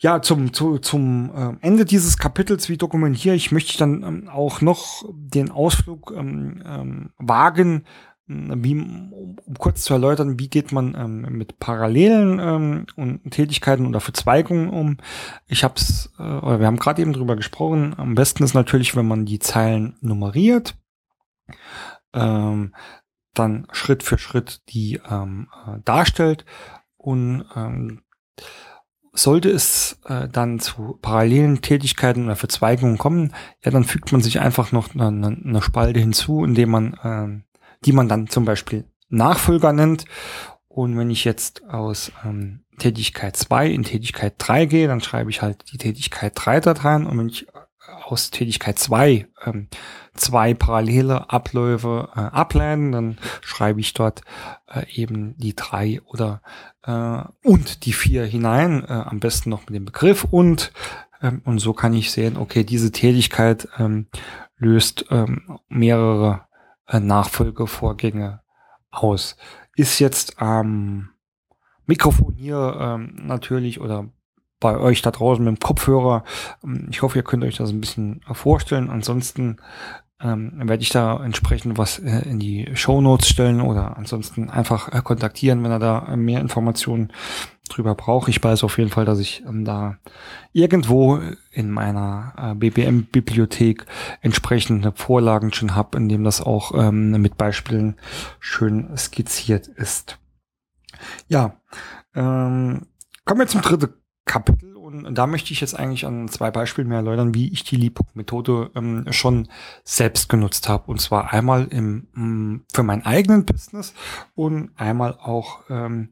Ja, 0.00 0.22
zum, 0.22 0.52
zu, 0.52 0.78
zum 0.78 1.32
äh, 1.34 1.56
Ende 1.60 1.84
dieses 1.84 2.18
Kapitels, 2.18 2.68
wie 2.68 2.76
dokumentiere 2.76 3.34
ich, 3.34 3.50
möchte 3.50 3.72
ich 3.72 3.78
dann 3.78 4.04
ähm, 4.04 4.28
auch 4.28 4.60
noch 4.60 5.04
den 5.12 5.50
Ausflug 5.50 6.12
ähm, 6.16 6.62
ähm, 6.64 7.10
wagen 7.18 7.84
wie, 8.28 8.74
um, 8.74 9.36
kurz 9.58 9.82
zu 9.82 9.94
erläutern, 9.94 10.38
wie 10.38 10.48
geht 10.48 10.70
man 10.70 10.94
ähm, 10.94 11.36
mit 11.36 11.58
Parallelen 11.58 12.38
ähm, 12.38 12.86
und 12.96 13.30
Tätigkeiten 13.30 13.86
oder 13.86 14.00
Verzweigungen 14.00 14.68
um. 14.68 14.98
Ich 15.46 15.64
habe 15.64 15.74
es, 15.76 16.12
äh, 16.18 16.22
oder 16.22 16.60
wir 16.60 16.66
haben 16.66 16.78
gerade 16.78 17.00
eben 17.00 17.14
drüber 17.14 17.36
gesprochen. 17.36 17.94
Am 17.96 18.14
besten 18.14 18.44
ist 18.44 18.54
natürlich, 18.54 18.94
wenn 18.94 19.08
man 19.08 19.24
die 19.24 19.38
Zeilen 19.38 19.96
nummeriert, 20.00 20.76
ähm, 22.12 22.74
dann 23.32 23.66
Schritt 23.72 24.02
für 24.02 24.18
Schritt 24.18 24.62
die 24.68 25.00
ähm, 25.08 25.48
äh, 25.66 25.78
darstellt 25.84 26.44
und 26.96 27.44
ähm, 27.56 28.02
sollte 29.12 29.50
es 29.50 30.00
äh, 30.04 30.28
dann 30.28 30.60
zu 30.60 30.98
parallelen 31.00 31.62
Tätigkeiten 31.62 32.26
oder 32.26 32.36
Verzweigungen 32.36 32.98
kommen, 32.98 33.34
ja, 33.64 33.70
dann 33.70 33.84
fügt 33.84 34.12
man 34.12 34.20
sich 34.20 34.40
einfach 34.40 34.70
noch 34.70 34.94
eine, 34.94 35.28
eine 35.28 35.62
Spalte 35.62 35.98
hinzu, 35.98 36.44
indem 36.44 36.70
man 36.70 36.94
äh, 37.02 37.47
die 37.84 37.92
man 37.92 38.08
dann 38.08 38.28
zum 38.28 38.44
Beispiel 38.44 38.84
Nachfolger 39.08 39.72
nennt. 39.72 40.04
Und 40.68 40.96
wenn 40.96 41.10
ich 41.10 41.24
jetzt 41.24 41.64
aus 41.68 42.12
ähm, 42.24 42.60
Tätigkeit 42.78 43.36
2 43.36 43.68
in 43.68 43.82
Tätigkeit 43.82 44.34
3 44.38 44.66
gehe, 44.66 44.88
dann 44.88 45.00
schreibe 45.00 45.30
ich 45.30 45.42
halt 45.42 45.64
die 45.72 45.78
Tätigkeit 45.78 46.32
3 46.34 46.60
da 46.60 46.74
dran. 46.74 47.06
Und 47.06 47.18
wenn 47.18 47.28
ich 47.28 47.48
äh, 47.48 47.52
aus 48.04 48.30
Tätigkeit 48.30 48.78
2 48.78 49.26
ähm, 49.44 49.68
zwei 50.14 50.54
parallele 50.54 51.30
Abläufe 51.30 52.08
äh, 52.14 52.20
ableiten, 52.20 52.92
dann 52.92 53.18
schreibe 53.40 53.80
ich 53.80 53.94
dort 53.94 54.22
äh, 54.66 54.84
eben 54.92 55.36
die 55.38 55.54
3 55.54 56.02
oder 56.02 56.42
äh, 56.84 57.22
und 57.42 57.84
die 57.86 57.92
4 57.92 58.24
hinein, 58.24 58.84
äh, 58.84 58.92
am 58.92 59.20
besten 59.20 59.50
noch 59.50 59.60
mit 59.66 59.74
dem 59.74 59.84
Begriff 59.84 60.24
und 60.24 60.72
ähm, 61.22 61.42
und 61.44 61.58
so 61.58 61.72
kann 61.72 61.94
ich 61.94 62.10
sehen, 62.10 62.36
okay, 62.36 62.64
diese 62.64 62.92
Tätigkeit 62.92 63.68
ähm, 63.78 64.06
löst 64.56 65.06
ähm, 65.10 65.58
mehrere 65.68 66.47
Nachfolgevorgänge 66.92 68.40
aus. 68.90 69.36
Ist 69.76 69.98
jetzt 69.98 70.40
am 70.40 71.10
Mikrofon 71.86 72.34
hier 72.36 72.76
ähm, 72.80 73.14
natürlich 73.22 73.80
oder 73.80 74.08
bei 74.60 74.76
euch 74.76 75.02
da 75.02 75.10
draußen 75.10 75.44
mit 75.44 75.56
dem 75.56 75.60
Kopfhörer. 75.60 76.24
Ähm, 76.64 76.88
ich 76.90 77.02
hoffe, 77.02 77.18
ihr 77.18 77.24
könnt 77.24 77.44
euch 77.44 77.56
das 77.56 77.70
ein 77.70 77.80
bisschen 77.80 78.20
vorstellen. 78.32 78.90
Ansonsten 78.90 79.58
ähm, 80.20 80.52
werde 80.56 80.82
ich 80.82 80.90
da 80.90 81.22
entsprechend 81.24 81.78
was 81.78 81.98
äh, 82.00 82.28
in 82.28 82.40
die 82.40 82.68
Show 82.74 83.00
Notes 83.00 83.28
stellen 83.28 83.60
oder 83.60 83.96
ansonsten 83.96 84.50
einfach 84.50 84.92
äh, 84.92 85.00
kontaktieren, 85.00 85.62
wenn 85.62 85.70
er 85.70 85.78
da 85.78 86.16
mehr 86.16 86.40
Informationen 86.40 87.12
drüber 87.68 87.94
brauche. 87.94 88.30
Ich 88.30 88.42
weiß 88.42 88.64
auf 88.64 88.78
jeden 88.78 88.90
Fall, 88.90 89.04
dass 89.04 89.18
ich 89.18 89.42
ähm, 89.46 89.64
da 89.64 89.98
irgendwo 90.52 91.20
in 91.50 91.70
meiner 91.70 92.32
äh, 92.36 92.54
BBM-Bibliothek 92.54 93.86
entsprechende 94.20 94.92
Vorlagen 94.92 95.52
schon 95.52 95.74
habe, 95.74 95.98
in 95.98 96.08
dem 96.08 96.24
das 96.24 96.40
auch 96.40 96.72
ähm, 96.74 97.10
mit 97.20 97.36
Beispielen 97.36 97.96
schön 98.40 98.96
skizziert 98.96 99.66
ist. 99.66 100.18
Ja, 101.28 101.60
ähm, 102.14 102.86
kommen 103.24 103.40
wir 103.40 103.46
zum 103.46 103.62
dritten 103.62 103.94
Kapitel 104.24 104.68
und 104.88 105.14
da 105.14 105.26
möchte 105.26 105.52
ich 105.52 105.60
jetzt 105.60 105.78
eigentlich 105.78 106.06
an 106.06 106.28
zwei 106.28 106.50
Beispielen 106.50 106.88
mehr 106.88 106.98
erläutern, 106.98 107.34
wie 107.34 107.52
ich 107.52 107.62
die 107.62 107.76
Leapbook-Methode 107.76 108.70
ähm, 108.74 109.04
schon 109.10 109.48
selbst 109.84 110.30
genutzt 110.30 110.66
habe. 110.68 110.90
Und 110.90 110.98
zwar 110.98 111.30
einmal 111.32 111.66
im, 111.66 112.06
mm, 112.14 112.64
für 112.72 112.82
meinen 112.82 113.04
eigenen 113.04 113.44
Business 113.44 113.92
und 114.34 114.70
einmal 114.76 115.12
auch 115.12 115.60
ähm, 115.68 116.08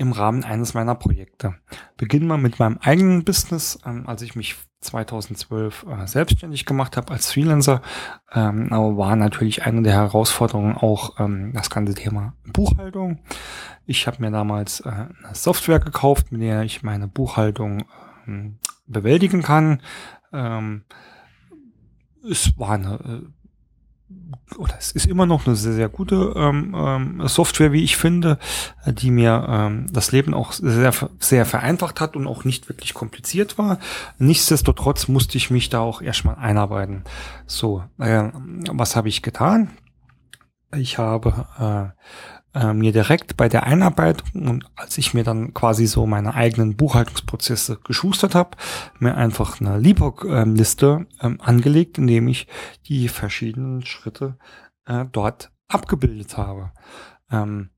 im 0.00 0.12
Rahmen 0.12 0.44
eines 0.44 0.72
meiner 0.72 0.94
Projekte. 0.94 1.54
Beginnen 1.98 2.26
wir 2.26 2.38
mit 2.38 2.58
meinem 2.58 2.78
eigenen 2.78 3.22
Business, 3.22 3.78
ähm, 3.84 4.08
als 4.08 4.22
ich 4.22 4.34
mich 4.34 4.56
2012 4.80 5.84
äh, 5.86 6.06
selbstständig 6.06 6.64
gemacht 6.64 6.96
habe 6.96 7.12
als 7.12 7.30
Freelancer, 7.30 7.82
ähm, 8.32 8.72
aber 8.72 8.96
war 8.96 9.14
natürlich 9.14 9.66
eine 9.66 9.82
der 9.82 9.92
Herausforderungen 9.92 10.74
auch 10.74 11.20
ähm, 11.20 11.52
das 11.52 11.68
ganze 11.68 11.94
Thema 11.94 12.32
Buchhaltung. 12.46 13.20
Ich 13.84 14.06
habe 14.06 14.22
mir 14.22 14.30
damals 14.30 14.80
äh, 14.80 14.88
eine 14.88 15.34
Software 15.34 15.80
gekauft, 15.80 16.32
mit 16.32 16.40
der 16.40 16.62
ich 16.62 16.82
meine 16.82 17.06
Buchhaltung 17.06 17.84
ähm, 18.26 18.58
bewältigen 18.86 19.42
kann. 19.42 19.82
Ähm, 20.32 20.84
es 22.24 22.58
war 22.58 22.70
eine 22.70 22.94
äh, 22.94 23.39
oder 24.58 24.74
es 24.78 24.92
ist 24.92 25.06
immer 25.06 25.26
noch 25.26 25.46
eine 25.46 25.56
sehr, 25.56 25.72
sehr 25.72 25.88
gute 25.88 26.32
ähm, 26.36 26.74
ähm, 26.76 27.28
Software, 27.28 27.72
wie 27.72 27.84
ich 27.84 27.96
finde, 27.96 28.38
die 28.86 29.10
mir 29.10 29.46
ähm, 29.48 29.86
das 29.90 30.12
Leben 30.12 30.34
auch 30.34 30.52
sehr, 30.52 30.92
sehr 31.18 31.46
vereinfacht 31.46 32.00
hat 32.00 32.16
und 32.16 32.26
auch 32.26 32.44
nicht 32.44 32.68
wirklich 32.68 32.94
kompliziert 32.94 33.58
war. 33.58 33.78
Nichtsdestotrotz 34.18 35.08
musste 35.08 35.36
ich 35.36 35.50
mich 35.50 35.70
da 35.70 35.80
auch 35.80 36.02
erstmal 36.02 36.36
einarbeiten. 36.36 37.04
So, 37.46 37.84
äh, 37.98 38.28
was 38.70 38.96
habe 38.96 39.08
ich 39.08 39.22
getan? 39.22 39.70
Ich 40.72 40.98
habe 40.98 41.46
äh, 41.58 42.39
äh, 42.54 42.72
mir 42.72 42.92
direkt 42.92 43.36
bei 43.36 43.48
der 43.48 43.64
Einarbeitung 43.64 44.48
und 44.48 44.64
als 44.74 44.98
ich 44.98 45.14
mir 45.14 45.24
dann 45.24 45.54
quasi 45.54 45.86
so 45.86 46.06
meine 46.06 46.34
eigenen 46.34 46.76
Buchhaltungsprozesse 46.76 47.78
geschustert 47.84 48.34
habe, 48.34 48.56
mir 48.98 49.16
einfach 49.16 49.60
eine 49.60 49.78
Libok-Liste 49.78 51.06
ähm, 51.20 51.40
angelegt, 51.40 51.98
indem 51.98 52.28
ich 52.28 52.46
die 52.86 53.08
verschiedenen 53.08 53.84
Schritte 53.84 54.36
äh, 54.86 55.04
dort 55.10 55.52
abgebildet 55.68 56.36
habe. 56.36 56.72
Ähm, 57.30 57.70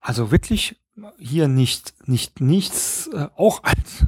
also 0.00 0.30
wirklich 0.30 0.80
hier 1.18 1.48
nicht, 1.48 1.94
nicht 2.06 2.40
nichts, 2.40 3.10
äh, 3.12 3.28
auch 3.36 3.64
als 3.64 4.06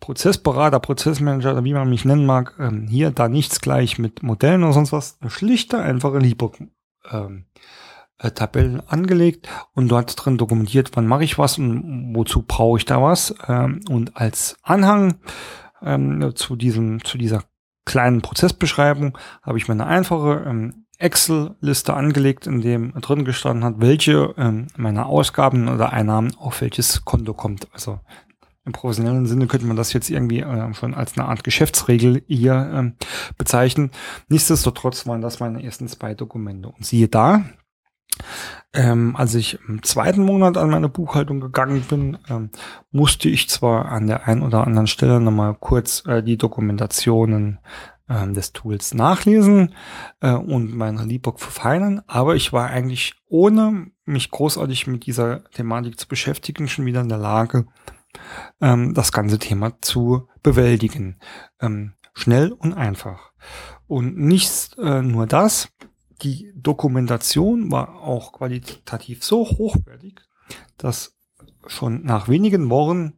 Prozessberater, 0.00 0.78
Prozessmanager 0.80 1.64
wie 1.64 1.74
man 1.74 1.88
mich 1.88 2.04
nennen 2.04 2.26
mag, 2.26 2.54
ähm, 2.58 2.86
hier 2.88 3.10
da 3.10 3.28
nichts 3.28 3.60
gleich 3.60 3.98
mit 3.98 4.22
Modellen 4.22 4.62
oder 4.62 4.72
sonst 4.72 4.92
was, 4.92 5.16
eine 5.20 5.30
schlichte, 5.30 5.80
einfache 5.80 6.18
Liebok 6.18 6.58
ähm, 7.10 7.46
äh, 8.18 8.30
Tabellen 8.30 8.80
angelegt 8.86 9.48
und 9.72 9.88
dort 9.88 10.14
drin 10.24 10.38
dokumentiert, 10.38 10.90
wann 10.94 11.06
mache 11.06 11.24
ich 11.24 11.38
was 11.38 11.58
und 11.58 12.14
wozu 12.14 12.42
brauche 12.42 12.78
ich 12.78 12.84
da 12.84 13.02
was. 13.02 13.34
Ähm, 13.48 13.80
und 13.88 14.16
als 14.16 14.56
Anhang 14.62 15.16
ähm, 15.82 16.32
zu 16.34 16.56
diesem, 16.56 17.04
zu 17.04 17.18
dieser 17.18 17.44
kleinen 17.84 18.22
Prozessbeschreibung 18.22 19.18
habe 19.42 19.58
ich 19.58 19.68
mir 19.68 19.74
eine 19.74 19.86
einfache 19.86 20.44
ähm, 20.46 20.86
Excel-Liste 20.98 21.94
angelegt, 21.94 22.46
in 22.46 22.60
dem 22.60 22.92
drin 23.00 23.24
gestanden 23.24 23.64
hat, 23.64 23.74
welche 23.78 24.34
ähm, 24.38 24.68
meiner 24.76 25.06
Ausgaben 25.06 25.68
oder 25.68 25.92
Einnahmen 25.92 26.32
auf 26.36 26.60
welches 26.60 27.04
Konto 27.04 27.34
kommt. 27.34 27.66
Also 27.72 27.98
im 28.64 28.72
professionellen 28.72 29.26
Sinne 29.26 29.46
könnte 29.46 29.66
man 29.66 29.76
das 29.76 29.92
jetzt 29.92 30.10
irgendwie 30.10 30.40
äh, 30.40 30.74
schon 30.74 30.94
als 30.94 31.18
eine 31.18 31.26
Art 31.26 31.42
Geschäftsregel 31.44 32.22
hier 32.28 32.70
ähm, 32.72 32.94
bezeichnen. 33.36 33.90
Nichtsdestotrotz 34.28 35.06
waren 35.06 35.20
das 35.20 35.40
meine 35.40 35.62
ersten 35.62 35.88
zwei 35.88 36.14
Dokumente. 36.14 36.68
Und 36.68 36.84
siehe 36.84 37.08
da, 37.08 37.44
ähm, 38.74 39.16
als 39.16 39.34
ich 39.34 39.58
im 39.68 39.82
zweiten 39.82 40.24
Monat 40.24 40.56
an 40.56 40.70
meine 40.70 40.88
Buchhaltung 40.88 41.40
gegangen 41.40 41.82
bin, 41.88 42.18
ähm, 42.28 42.50
musste 42.90 43.28
ich 43.28 43.48
zwar 43.48 43.86
an 43.86 44.06
der 44.06 44.26
einen 44.28 44.42
oder 44.42 44.66
anderen 44.66 44.86
Stelle 44.86 45.20
nochmal 45.20 45.54
kurz 45.58 46.04
äh, 46.06 46.22
die 46.22 46.38
Dokumentationen 46.38 47.58
ähm, 48.08 48.34
des 48.34 48.52
Tools 48.52 48.94
nachlesen 48.94 49.74
äh, 50.20 50.32
und 50.32 50.74
meine 50.74 51.04
Liebbook 51.04 51.40
verfeinern, 51.40 52.02
aber 52.06 52.34
ich 52.36 52.52
war 52.52 52.68
eigentlich 52.68 53.14
ohne 53.28 53.88
mich 54.04 54.30
großartig 54.30 54.86
mit 54.86 55.06
dieser 55.06 55.44
Thematik 55.50 55.98
zu 55.98 56.08
beschäftigen 56.08 56.68
schon 56.68 56.86
wieder 56.86 57.00
in 57.00 57.08
der 57.08 57.18
Lage, 57.18 57.66
ähm, 58.60 58.94
das 58.94 59.12
ganze 59.12 59.38
Thema 59.38 59.80
zu 59.80 60.28
bewältigen. 60.42 61.18
Ähm, 61.60 61.94
schnell 62.14 62.52
und 62.52 62.74
einfach. 62.74 63.32
Und 63.86 64.16
nicht 64.16 64.76
äh, 64.78 65.02
nur 65.02 65.26
das, 65.26 65.68
die 66.22 66.52
Dokumentation 66.54 67.70
war 67.70 68.00
auch 68.00 68.32
qualitativ 68.32 69.24
so 69.24 69.44
hochwertig, 69.44 70.20
dass 70.76 71.16
schon 71.66 72.04
nach 72.04 72.28
wenigen 72.28 72.70
Wochen 72.70 73.14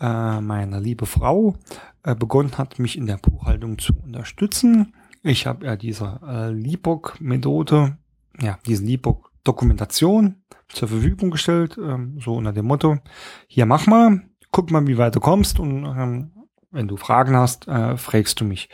äh, 0.00 0.40
meine 0.40 0.80
liebe 0.80 1.06
Frau 1.06 1.56
äh, 2.02 2.14
begonnen 2.14 2.56
hat, 2.58 2.78
mich 2.78 2.96
in 2.96 3.06
der 3.06 3.18
Buchhaltung 3.18 3.78
zu 3.78 3.92
unterstützen. 3.94 4.94
Ich 5.22 5.46
habe 5.46 5.66
ja 5.66 5.76
diese 5.76 6.20
äh, 6.26 6.50
Libok-Methode, 6.50 7.98
ja, 8.40 8.58
diese 8.66 8.84
Libok-Dokumentation 8.84 10.36
zur 10.68 10.88
Verfügung 10.88 11.30
gestellt, 11.30 11.78
ähm, 11.78 12.18
so 12.22 12.36
unter 12.36 12.52
dem 12.52 12.66
Motto, 12.66 12.98
hier 13.46 13.66
mach 13.66 13.86
mal, 13.86 14.22
guck 14.50 14.70
mal, 14.70 14.86
wie 14.86 14.98
weit 14.98 15.16
du 15.16 15.20
kommst 15.20 15.58
und 15.60 15.84
ähm, 15.84 16.32
wenn 16.70 16.88
du 16.88 16.96
Fragen 16.96 17.36
hast, 17.36 17.66
äh, 17.68 17.96
fragst 17.96 18.40
du 18.40 18.44
mich. 18.44 18.68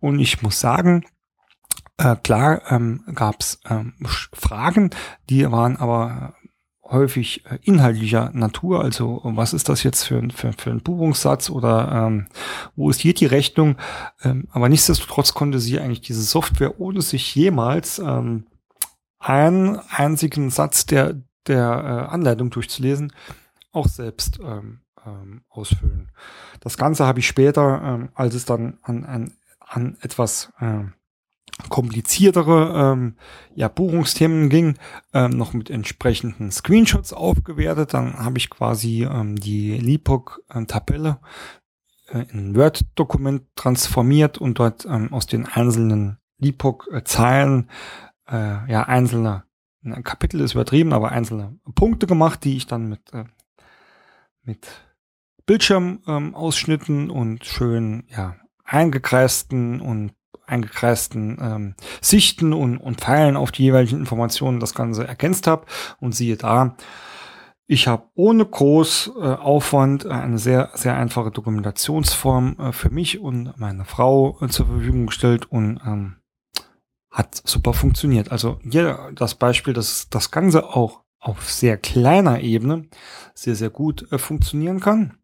Und 0.00 0.18
ich 0.18 0.42
muss 0.42 0.60
sagen, 0.60 1.04
äh, 1.98 2.16
klar 2.16 2.62
ähm, 2.70 3.04
gab 3.14 3.40
es 3.40 3.60
ähm, 3.68 3.94
Fragen, 4.32 4.90
die 5.28 5.50
waren 5.50 5.76
aber 5.76 6.34
häufig 6.82 7.44
äh, 7.46 7.58
inhaltlicher 7.62 8.30
Natur. 8.32 8.82
Also 8.82 9.20
was 9.24 9.52
ist 9.52 9.68
das 9.68 9.82
jetzt 9.82 10.04
für, 10.04 10.22
für, 10.34 10.52
für 10.52 10.70
ein 10.70 10.82
Buchungssatz 10.82 11.50
oder 11.50 12.06
ähm, 12.06 12.26
wo 12.76 12.90
ist 12.90 13.00
hier 13.00 13.14
die 13.14 13.26
Rechnung? 13.26 13.76
Ähm, 14.22 14.48
aber 14.52 14.68
nichtsdestotrotz 14.68 15.34
konnte 15.34 15.58
sie 15.58 15.78
eigentlich 15.78 16.02
diese 16.02 16.22
Software, 16.22 16.80
ohne 16.80 17.02
sich 17.02 17.34
jemals 17.34 17.98
ähm, 17.98 18.46
einen 19.18 19.78
einzigen 19.90 20.50
Satz 20.50 20.86
der, 20.86 21.22
der 21.46 22.08
äh, 22.08 22.12
Anleitung 22.12 22.50
durchzulesen, 22.50 23.12
auch 23.72 23.88
selbst 23.88 24.38
ähm, 24.40 24.80
ähm, 25.06 25.42
ausfüllen. 25.48 26.10
Das 26.60 26.76
Ganze 26.76 27.06
habe 27.06 27.20
ich 27.20 27.26
später, 27.26 27.82
ähm, 27.82 28.08
als 28.14 28.34
es 28.34 28.44
dann 28.44 28.78
an, 28.82 29.04
an, 29.04 29.32
an 29.60 29.96
etwas 30.00 30.52
äh, 30.60 30.84
kompliziertere 31.68 32.92
ähm, 32.92 33.16
ja, 33.54 33.68
Buchungsthemen 33.68 34.48
ging, 34.48 34.76
ähm, 35.12 35.30
noch 35.30 35.52
mit 35.52 35.70
entsprechenden 35.70 36.50
Screenshots 36.50 37.12
aufgewertet. 37.12 37.94
Dann 37.94 38.18
habe 38.18 38.38
ich 38.38 38.50
quasi 38.50 39.04
ähm, 39.04 39.36
die 39.36 39.78
LIPOC-Tabelle 39.78 41.20
äh, 42.08 42.24
in 42.32 42.56
Word-Dokument 42.56 43.42
transformiert 43.54 44.38
und 44.38 44.58
dort 44.58 44.84
ähm, 44.86 45.12
aus 45.12 45.26
den 45.26 45.46
einzelnen 45.46 46.18
LIPOC-Zeilen 46.38 47.70
äh, 48.28 48.70
ja 48.70 48.82
einzelne 48.84 49.44
Kapitel 50.02 50.40
ist 50.40 50.54
übertrieben, 50.54 50.92
aber 50.92 51.12
einzelne 51.12 51.58
Punkte 51.74 52.06
gemacht, 52.06 52.44
die 52.44 52.56
ich 52.56 52.66
dann 52.66 52.88
mit 52.88 53.12
äh, 53.12 53.24
mit 54.42 54.66
Bildschirmausschnitten 55.46 57.04
ähm, 57.04 57.10
und 57.10 57.44
schön 57.44 58.04
ja 58.08 58.36
eingekreisten 58.64 59.80
und 59.80 60.12
eingekreisten 60.46 61.38
ähm, 61.40 61.74
Sichten 62.00 62.52
und, 62.52 62.78
und 62.78 63.00
Pfeilen 63.00 63.36
auf 63.36 63.50
die 63.50 63.64
jeweiligen 63.64 63.98
Informationen 63.98 64.60
das 64.60 64.74
Ganze 64.74 65.06
ergänzt 65.06 65.46
habe. 65.46 65.66
Und 66.00 66.14
siehe 66.14 66.36
da, 66.36 66.76
ich 67.66 67.88
habe 67.88 68.04
ohne 68.14 68.44
groß 68.44 69.12
äh, 69.16 69.20
Aufwand 69.22 70.06
eine 70.06 70.38
sehr, 70.38 70.70
sehr 70.74 70.96
einfache 70.96 71.30
Dokumentationsform 71.30 72.56
äh, 72.58 72.72
für 72.72 72.90
mich 72.90 73.20
und 73.20 73.58
meine 73.58 73.84
Frau 73.84 74.38
äh, 74.42 74.48
zur 74.48 74.66
Verfügung 74.66 75.06
gestellt 75.06 75.50
und 75.50 75.80
ähm, 75.86 76.16
hat 77.14 77.40
super 77.44 77.72
funktioniert. 77.72 78.32
Also 78.32 78.58
hier 78.68 79.12
das 79.14 79.36
Beispiel, 79.36 79.72
dass 79.72 80.08
das 80.10 80.32
Ganze 80.32 80.64
auch 80.64 81.04
auf 81.20 81.50
sehr 81.50 81.78
kleiner 81.78 82.40
Ebene 82.40 82.88
sehr, 83.34 83.54
sehr 83.54 83.70
gut 83.70 84.10
äh, 84.12 84.18
funktionieren 84.18 84.80
kann. 84.80 85.14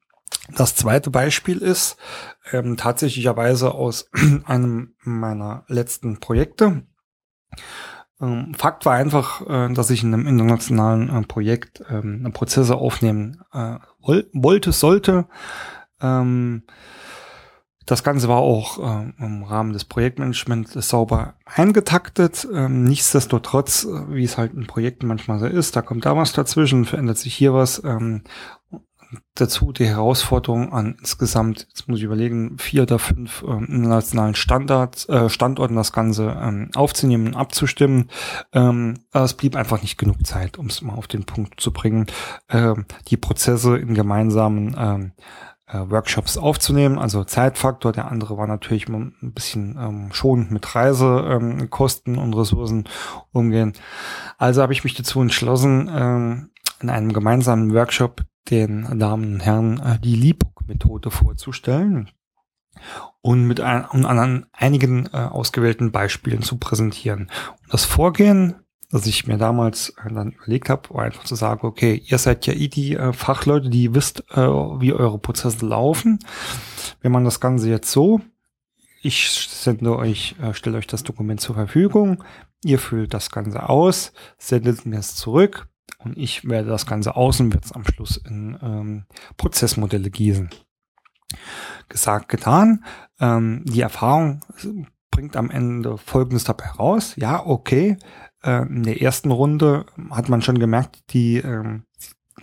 Das 0.57 0.77
zweite 0.77 1.11
Beispiel 1.11 1.59
ist 1.59 1.97
ähm, 2.53 2.77
tatsächlicherweise 2.77 3.75
aus 3.75 4.09
einem 4.45 4.95
meiner 5.03 5.65
letzten 5.67 6.21
Projekte. 6.21 6.85
Ähm, 8.21 8.55
Fakt 8.57 8.87
war 8.87 8.95
einfach, 8.95 9.47
äh, 9.49 9.75
dass 9.75 9.91
ich 9.91 10.05
in 10.05 10.15
einem 10.15 10.29
internationalen 10.29 11.09
äh, 11.11 11.23
Projekt 11.23 11.83
ähm, 11.91 12.31
Prozesse 12.33 12.77
aufnehmen 12.77 13.43
äh, 13.53 13.79
wollte, 14.01 14.71
sollte. 14.71 15.27
Ähm, 16.01 16.63
das 17.91 18.05
Ganze 18.05 18.29
war 18.29 18.39
auch 18.39 18.79
äh, 18.79 19.13
im 19.19 19.43
Rahmen 19.43 19.73
des 19.73 19.85
Projektmanagements 19.85 20.75
sauber 20.89 21.35
eingetaktet. 21.45 22.47
Ähm, 22.53 22.85
nichtsdestotrotz, 22.85 23.85
äh, 23.85 24.15
wie 24.15 24.23
es 24.23 24.39
halt 24.39 24.55
in 24.55 24.69
Projekten 24.69 25.09
manchmal 25.09 25.41
so 25.41 25.47
ist, 25.47 25.75
da 25.75 25.83
kommt 25.83 26.07
da 26.07 26.17
was 26.17 26.33
dazwischen, 26.33 26.85
verändert 26.85 27.19
sich 27.19 27.35
hier 27.35 27.53
was. 27.53 27.83
Ähm, 27.83 28.23
dazu 29.35 29.73
die 29.73 29.87
Herausforderung 29.87 30.73
an 30.73 30.95
insgesamt, 31.01 31.67
jetzt 31.69 31.89
muss 31.89 31.99
ich 31.99 32.05
überlegen, 32.05 32.59
vier 32.59 32.83
oder 32.83 33.01
fünf 33.01 33.43
ähm, 33.43 33.67
internationalen 33.67 34.37
Standards, 34.37 35.09
äh, 35.09 35.29
Standorten 35.29 35.75
das 35.75 35.93
Ganze 35.93 36.37
ähm, 36.41 36.71
aufzunehmen 36.77 37.29
und 37.29 37.35
abzustimmen. 37.35 38.09
Ähm, 38.53 38.99
es 39.13 39.35
blieb 39.35 39.57
einfach 39.57 39.83
nicht 39.83 39.99
genug 39.99 40.25
Zeit, 40.25 40.59
um 40.59 40.67
es 40.67 40.81
mal 40.83 40.95
auf 40.95 41.09
den 41.09 41.25
Punkt 41.25 41.61
zu 41.61 41.73
bringen, 41.73 42.07
ähm, 42.51 42.85
die 43.09 43.17
Prozesse 43.17 43.79
in 43.79 43.95
gemeinsamen 43.95 44.77
ähm, 44.79 45.13
äh, 45.19 45.50
Workshops 45.73 46.37
aufzunehmen. 46.37 46.99
Also 46.99 47.25
Zeitfaktor. 47.25 47.93
Der 47.93 48.11
andere 48.11 48.37
war 48.37 48.47
natürlich 48.47 48.89
ein 48.89 49.15
bisschen 49.21 49.77
ähm, 49.79 50.09
schonend 50.13 50.51
mit 50.51 50.75
Reisekosten 50.75 52.15
ähm, 52.15 52.21
und 52.21 52.35
Ressourcen 52.35 52.89
umgehen. 53.33 53.73
Also 54.39 54.63
habe 54.63 54.73
ich 54.73 54.85
mich 54.85 54.95
dazu 54.95 55.21
entschlossen, 55.21 55.91
ähm, 55.93 56.51
in 56.81 56.91
einem 56.91 57.13
gemeinsamen 57.13 57.75
Workshop 57.75 58.23
den 58.51 58.99
Damen 58.99 59.35
und 59.35 59.41
Herren 59.41 59.81
äh, 59.81 59.99
die 60.01 60.17
LIPOC-Methode 60.17 61.11
vorzustellen 61.11 62.11
und 63.21 63.47
mit 63.47 63.61
ein, 63.61 63.85
und 63.85 64.07
an 64.07 64.47
einigen 64.53 65.07
äh, 65.07 65.19
ausgewählten 65.19 65.93
Beispielen 65.93 66.43
zu 66.43 66.59
präsentieren. 66.59 67.31
Und 67.63 67.73
das 67.73 67.85
Vorgehen, 67.85 68.57
das 68.91 69.07
ich 69.07 69.27
mir 69.27 69.39
damals 69.39 69.91
äh, 70.05 70.13
dann 70.13 70.33
überlegt 70.33 70.69
habe, 70.69 70.99
einfach 70.99 71.25
zu 71.25 71.35
sagen, 71.35 71.67
okay, 71.67 72.03
ihr 72.05 72.19
seid 72.19 72.47
ja 72.47 72.53
eh 72.53 72.69
die 72.69 72.97
äh, 72.97 73.13
Fachleute, 73.13 73.71
die 73.71 73.95
wisst, 73.95 74.25
äh, 74.31 74.47
wie 74.47 74.93
eure 74.93 75.19
Prozesse 75.19 75.65
laufen. 75.65 76.19
Wenn 77.01 77.13
man 77.13 77.25
das 77.25 77.41
Ganze 77.41 77.69
jetzt 77.69 77.91
so, 77.91 78.21
ich 79.03 79.31
sende 79.31 79.97
euch, 79.97 80.37
stelle 80.53 80.77
euch 80.77 80.87
das 80.87 81.05
Dokument 81.05 81.41
zur 81.41 81.55
Verfügung, 81.55 82.23
ihr 82.63 82.79
füllt 82.79 83.15
das 83.15 83.31
Ganze 83.31 83.67
aus, 83.71 84.13
sendet 84.37 84.85
mir 84.85 84.99
es 84.99 85.15
zurück, 85.17 85.71
und 86.05 86.17
ich 86.17 86.49
werde 86.49 86.69
das 86.69 86.87
Ganze 86.87 87.17
außen, 87.17 87.53
wird 87.53 87.65
es 87.65 87.73
am 87.73 87.85
Schluss 87.85 88.17
in 88.17 88.59
ähm, 88.63 89.05
Prozessmodelle 89.37 90.11
gießen. 90.11 90.51
Gesagt, 91.89 92.29
getan. 92.29 92.85
Ähm, 93.21 93.65
die 93.67 93.83
Erfahrung 93.83 94.41
bringt 95.11 95.37
am 95.37 95.51
Ende 95.51 95.99
Folgendes 95.99 96.45
dabei 96.45 96.69
raus. 96.71 97.15
Ja, 97.17 97.45
okay. 97.45 97.99
Äh, 98.43 98.63
in 98.67 98.83
der 98.83 99.01
ersten 99.03 99.31
Runde 99.31 99.87
hat 100.11 100.29
man 100.29 100.43
schon 100.43 100.59
gemerkt, 100.59 101.13
die, 101.13 101.37
ähm, 101.39 101.85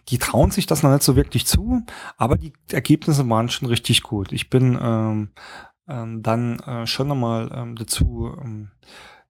die 0.10 0.18
trauen 0.18 0.52
sich 0.52 0.66
das 0.66 0.84
noch 0.84 0.92
nicht 0.92 1.04
so 1.04 1.16
wirklich 1.16 1.46
zu, 1.46 1.84
aber 2.18 2.38
die 2.38 2.54
Ergebnisse 2.72 3.28
waren 3.30 3.50
schon 3.50 3.68
richtig 3.68 4.04
gut. 4.04 4.32
Ich 4.32 4.50
bin 4.50 4.78
ähm, 4.82 5.30
ähm, 5.88 6.22
dann 6.22 6.60
äh, 6.60 6.88
schon 6.88 7.08
nochmal 7.08 7.52
ähm, 7.54 7.76
dazu 7.76 8.36
ähm, 8.42 8.72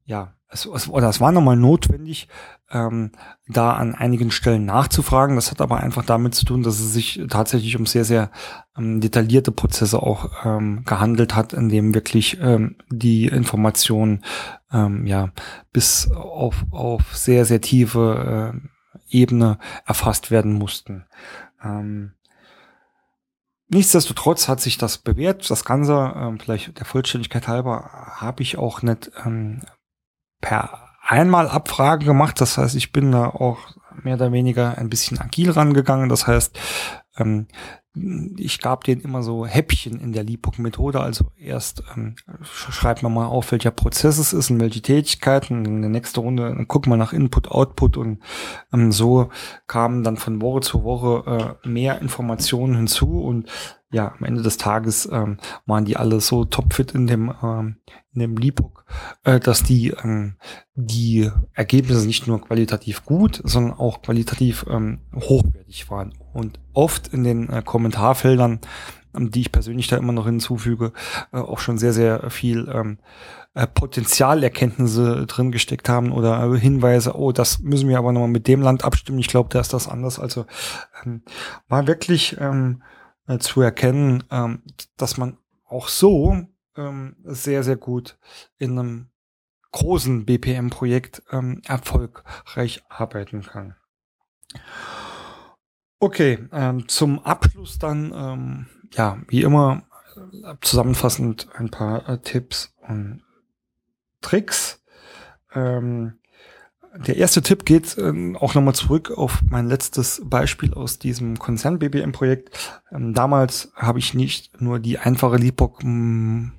ja, 0.06 0.37
es, 0.49 0.65
es, 0.65 0.88
oder 0.89 1.10
es 1.10 1.19
war 1.19 1.31
nochmal 1.31 1.57
notwendig, 1.57 2.27
ähm, 2.71 3.12
da 3.47 3.73
an 3.73 3.95
einigen 3.95 4.31
Stellen 4.31 4.65
nachzufragen. 4.65 5.36
Das 5.36 5.51
hat 5.51 5.62
aber 5.62 5.77
einfach 5.77 6.05
damit 6.05 6.36
zu 6.36 6.45
tun, 6.45 6.63
dass 6.63 6.79
es 6.79 6.93
sich 6.93 7.21
tatsächlich 7.29 7.75
um 7.77 7.86
sehr, 7.86 8.05
sehr 8.05 8.31
ähm, 8.77 9.01
detaillierte 9.01 9.51
Prozesse 9.51 10.01
auch 10.01 10.45
ähm, 10.45 10.83
gehandelt 10.86 11.36
hat, 11.36 11.53
in 11.53 11.69
dem 11.69 11.93
wirklich 11.93 12.39
ähm, 12.41 12.77
die 12.89 13.27
Informationen 13.27 14.23
ähm, 14.71 15.05
ja 15.05 15.31
bis 15.73 16.12
auf, 16.12 16.65
auf 16.71 17.15
sehr, 17.15 17.45
sehr 17.45 17.62
tiefe 17.62 18.53
äh, 18.53 18.67
Ebene 19.10 19.57
erfasst 19.86 20.31
werden 20.31 20.53
mussten. 20.53 21.05
Ähm, 21.63 22.13
Nichtsdestotrotz 23.69 24.47
hat 24.47 24.62
sich 24.62 24.77
das 24.77 24.97
bewährt. 24.97 25.49
Das 25.49 25.65
Ganze, 25.65 26.13
ähm, 26.15 26.39
vielleicht 26.39 26.79
der 26.79 26.86
Vollständigkeit 26.86 27.49
halber, 27.49 28.15
habe 28.15 28.41
ich 28.41 28.57
auch 28.57 28.81
nicht 28.81 29.12
ähm, 29.25 29.62
per 30.41 30.88
einmal 31.02 31.47
Abfrage 31.47 32.06
gemacht. 32.06 32.41
Das 32.41 32.58
heißt, 32.58 32.76
ich 32.76 32.91
bin 32.91 33.12
da 33.12 33.28
auch 33.28 33.58
mehr 34.04 34.15
oder 34.15 34.32
weniger 34.32 34.78
ein 34.78 34.89
bisschen 34.89 35.19
agil 35.19 35.52
rangegangen. 35.52 36.10
Das 36.10 36.28
heißt, 36.28 36.60
ähm, 37.17 37.47
ich 38.38 38.60
gab 38.60 38.84
denen 38.84 39.02
immer 39.02 39.23
so 39.23 39.45
Häppchen 39.45 40.00
in 40.00 40.13
der 40.13 40.23
LIPOC-Methode. 40.23 41.00
Also 41.00 41.32
erst 41.36 41.84
ähm, 41.95 42.15
schreibt 42.43 43.02
man 43.02 43.13
mal 43.13 43.26
auf, 43.26 43.52
welcher 43.52 43.71
Prozess 43.71 44.19
es 44.19 44.34
ist 44.34 44.52
und 44.52 44.60
welche 44.60 44.82
Tätigkeiten. 44.82 45.65
In 45.65 45.82
der 45.82 45.89
nächsten 45.89 46.19
Runde 46.19 46.65
guckt 46.67 46.86
man 46.86 47.00
nach 47.00 47.13
Input, 47.13 47.50
Output 47.50 47.97
und 47.97 48.19
ähm, 48.71 48.91
so 48.91 49.30
kamen 49.65 50.04
dann 50.04 50.17
von 50.17 50.41
Woche 50.41 50.62
zu 50.62 50.84
Woche 50.84 51.58
äh, 51.63 51.67
mehr 51.67 52.00
Informationen 52.02 52.76
hinzu 52.76 53.21
und 53.21 53.50
ja, 53.91 54.13
am 54.17 54.26
Ende 54.26 54.41
des 54.41 54.58
Tages 54.58 55.08
ähm, 55.12 55.38
waren 55.65 55.86
die 55.86 55.95
alle 55.95 56.19
so 56.19 56.43
topfit 56.43 56.91
in 56.91 57.08
dem, 57.08 57.34
ähm, 57.41 57.78
in 58.13 58.19
dem 58.19 58.38
Liebook, 58.38 58.86
äh, 59.23 59.39
dass 59.39 59.63
die 59.63 59.89
ähm, 60.04 60.36
die 60.76 61.32
Ergebnisse 61.54 62.06
nicht 62.06 62.28
nur 62.28 62.41
qualitativ 62.41 63.06
gut, 63.06 63.41
sondern 63.45 63.73
auch 63.73 64.02
qualitativ 64.02 64.65
ähm, 64.69 65.00
hochwertig 65.15 65.89
waren. 65.89 66.13
Und 66.34 66.60
oft 66.73 67.08
in 67.13 67.23
den 67.23 67.50
äh, 67.50 67.62
Kommentarfeldern, 67.63 68.60
ähm, 69.15 69.32
die 69.32 69.41
ich 69.41 69.52
persönlich 69.54 69.88
da 69.88 69.95
immer 69.95 70.13
noch 70.13 70.26
hinzufüge, 70.26 70.91
äh, 71.32 71.38
auch 71.38 71.60
schon 71.60 71.78
sehr, 71.78 71.93
sehr 71.93 72.30
viel 72.30 72.69
ähm, 72.69 72.97
äh, 73.54 73.67
Potenzialerkenntnisse 73.67 75.26
drin 75.28 75.54
gesteckt 75.54 75.88
haben 75.88 76.12
oder 76.12 76.43
äh, 76.43 76.60
Hinweise, 76.60 77.15
oh, 77.15 77.32
das 77.32 77.60
müssen 77.60 77.88
wir 77.88 77.97
aber 77.97 78.12
nochmal 78.12 78.28
mit 78.28 78.47
dem 78.50 78.62
Land 78.62 78.84
abstimmen. 78.84 79.19
Ich 79.19 79.30
glaube, 79.30 79.47
da 79.50 79.62
ist 79.62 79.71
das 79.71 79.88
anders. 79.88 80.19
Also 80.19 80.45
ähm, 81.06 81.21
war 81.69 81.88
wirklich 81.88 82.36
ähm, 82.41 82.84
äh, 83.27 83.37
zu 83.39 83.61
erkennen, 83.61 84.23
ähm, 84.31 84.63
dass 84.97 85.17
man 85.17 85.37
auch 85.65 85.87
so 85.87 86.47
ähm, 86.75 87.15
sehr, 87.23 87.63
sehr 87.63 87.77
gut 87.77 88.17
in 88.57 88.71
einem 88.71 89.09
großen 89.71 90.25
BPM-Projekt 90.25 91.23
ähm, 91.31 91.61
erfolgreich 91.65 92.83
arbeiten 92.89 93.43
kann. 93.43 93.75
Okay, 95.99 96.47
ähm, 96.51 96.87
zum 96.87 97.19
Abschluss 97.19 97.79
dann, 97.79 98.11
ähm, 98.15 98.67
ja, 98.93 99.19
wie 99.27 99.41
immer, 99.41 99.83
äh, 100.15 100.55
zusammenfassend 100.61 101.49
ein 101.55 101.69
paar 101.69 102.07
äh, 102.07 102.19
Tipps 102.19 102.75
und 102.87 103.23
Tricks. 104.21 104.83
Ähm, 105.53 106.16
der 107.05 107.17
erste 107.17 107.41
Tipp 107.41 107.65
geht 107.65 107.97
äh, 107.97 108.36
auch 108.36 108.53
nochmal 108.55 108.75
zurück 108.75 109.12
auf 109.15 109.41
mein 109.49 109.67
letztes 109.67 110.21
Beispiel 110.23 110.73
aus 110.73 110.99
diesem 110.99 111.38
Konzern-BBM-Projekt. 111.39 112.57
Ähm, 112.91 113.13
damals 113.13 113.71
habe 113.75 113.99
ich 113.99 114.13
nicht 114.13 114.62
nur 114.62 114.79
die 114.79 114.97
einfache 114.97 115.38
LIPOC-Tabelle 115.38 116.53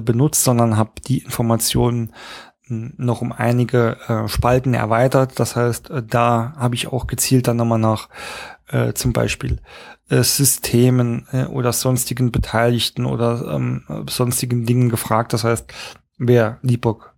benutzt, 0.00 0.44
sondern 0.44 0.76
habe 0.76 0.92
die 1.06 1.18
Informationen 1.18 2.12
hm, 2.66 2.94
noch 2.96 3.20
um 3.22 3.32
einige 3.32 3.96
äh, 4.08 4.28
Spalten 4.28 4.74
erweitert. 4.74 5.38
Das 5.40 5.56
heißt, 5.56 5.90
äh, 5.90 6.02
da 6.02 6.54
habe 6.56 6.74
ich 6.74 6.88
auch 6.88 7.06
gezielt 7.06 7.48
dann 7.48 7.56
nochmal 7.56 7.78
nach 7.78 8.08
äh, 8.68 8.92
zum 8.92 9.12
Beispiel 9.12 9.60
äh, 10.08 10.22
Systemen 10.22 11.26
äh, 11.32 11.44
oder 11.46 11.72
sonstigen 11.72 12.30
Beteiligten 12.32 13.06
oder 13.06 13.54
ähm, 13.54 14.04
sonstigen 14.08 14.66
Dingen 14.66 14.90
gefragt. 14.90 15.32
Das 15.32 15.44
heißt, 15.44 15.72
wer 16.18 16.58
LIPOC 16.62 17.13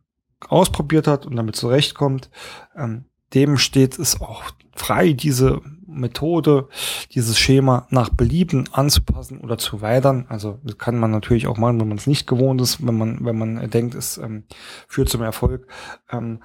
ausprobiert 0.49 1.07
hat 1.07 1.27
und 1.27 1.37
damit 1.37 1.57
zurechtkommt, 1.57 2.31
ähm, 2.77 3.07
dem 3.35 3.59
steht 3.59 3.99
es 3.99 4.21
auch 4.21 4.45
frei, 4.75 5.13
diese 5.13 5.61
Methode, 5.87 6.69
dieses 7.13 7.39
Schema 7.39 7.87
nach 7.91 8.11
Belieben 8.11 8.69
anzupassen 8.73 9.41
oder 9.41 9.59
zu 9.59 9.81
weitern. 9.81 10.27
Also 10.29 10.61
das 10.63 10.79
kann 10.79 10.99
man 10.99 11.11
natürlich 11.11 11.47
auch 11.47 11.57
machen, 11.57 11.81
wenn 11.81 11.89
man 11.89 11.99
es 11.99 12.07
nicht 12.07 12.27
gewohnt 12.27 12.61
ist, 12.61 12.87
wenn 12.87 12.97
man, 12.97 13.25
wenn 13.25 13.39
man 13.39 13.71
denkt, 13.71 13.95
es 13.95 14.19
ähm, 14.19 14.45
führt 14.89 15.09
zum 15.09 15.23
Erfolg. 15.23 15.67
Ähm, 16.11 16.41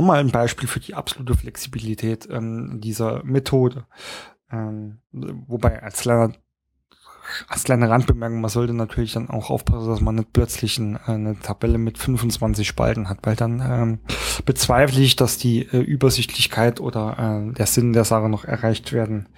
Nochmal 0.00 0.20
ein 0.20 0.30
Beispiel 0.30 0.66
für 0.66 0.80
die 0.80 0.94
absolute 0.94 1.36
Flexibilität 1.36 2.26
ähm, 2.30 2.80
dieser 2.80 3.22
Methode. 3.22 3.84
Ähm, 4.50 5.00
wobei 5.12 5.82
als 5.82 6.00
kleiner 6.00 6.32
als 7.48 7.64
kleine 7.64 7.88
Randbemerkung, 7.88 8.40
man 8.40 8.50
sollte 8.50 8.74
natürlich 8.74 9.12
dann 9.12 9.30
auch 9.30 9.50
aufpassen, 9.50 9.88
dass 9.88 10.00
man 10.00 10.16
nicht 10.16 10.32
plötzlich 10.32 10.78
ein, 10.78 10.96
eine 10.96 11.38
Tabelle 11.38 11.78
mit 11.78 11.98
25 11.98 12.66
Spalten 12.66 13.08
hat, 13.08 13.18
weil 13.22 13.36
dann 13.36 13.60
ähm, 13.60 13.98
bezweifle 14.44 15.00
ich, 15.00 15.16
dass 15.16 15.38
die 15.38 15.66
äh, 15.66 15.78
Übersichtlichkeit 15.78 16.80
oder 16.80 17.48
äh, 17.48 17.52
der 17.52 17.66
Sinn 17.66 17.92
der 17.92 18.04
Sache 18.04 18.28
noch 18.28 18.44
erreicht 18.44 18.92
werden 18.92 19.28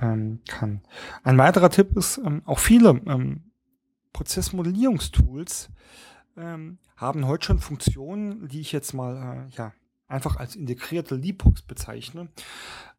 ähm, 0.00 0.40
kann. 0.48 0.82
Ein 1.22 1.38
weiterer 1.38 1.70
Tipp 1.70 1.96
ist, 1.96 2.18
ähm, 2.18 2.42
auch 2.44 2.58
viele 2.58 3.00
ähm, 3.06 3.50
Prozessmodellierungstools 4.12 5.70
ähm, 6.36 6.78
haben 6.96 7.26
heute 7.26 7.46
schon 7.46 7.58
Funktionen, 7.58 8.48
die 8.48 8.60
ich 8.60 8.72
jetzt 8.72 8.92
mal 8.92 9.48
äh, 9.48 9.56
ja 9.56 9.72
einfach 10.08 10.36
als 10.36 10.56
integrierte 10.56 11.14
LeapBooks 11.14 11.62
bezeichne. 11.62 12.28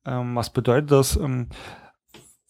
Ähm, 0.06 0.36
was 0.36 0.52
bedeutet 0.52 0.92
das? 0.92 1.18
Ähm, 1.18 1.50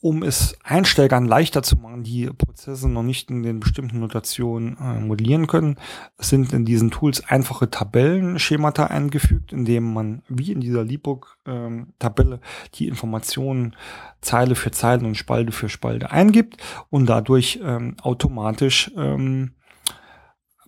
um 0.01 0.23
es 0.23 0.55
Einsteigern 0.63 1.25
leichter 1.25 1.61
zu 1.61 1.75
machen, 1.75 2.03
die 2.03 2.27
Prozesse 2.27 2.87
noch 2.87 3.03
nicht 3.03 3.29
in 3.29 3.43
den 3.43 3.59
bestimmten 3.59 3.99
Notationen 3.99 4.77
äh, 4.77 4.99
modellieren 4.99 5.47
können, 5.47 5.75
sind 6.17 6.53
in 6.53 6.63
diesen 6.63 6.89
Tools 6.89 7.25
einfache 7.27 7.69
Tabellenschemata 7.69 8.85
eingefügt, 8.85 9.51
in 9.51 9.65
dem 9.65 9.93
man 9.93 10.21
wie 10.29 10.53
in 10.53 10.61
dieser 10.61 10.85
Leapbook-Tabelle 10.85 12.35
ähm, 12.35 12.41
die 12.75 12.87
Informationen 12.87 13.75
Zeile 14.21 14.55
für 14.55 14.71
Zeile 14.71 15.05
und 15.05 15.15
Spalte 15.15 15.51
für 15.51 15.67
Spalte 15.67 16.11
eingibt 16.11 16.57
und 16.89 17.07
dadurch 17.07 17.59
ähm, 17.61 17.95
automatisch 18.01 18.91
ähm, 18.95 19.51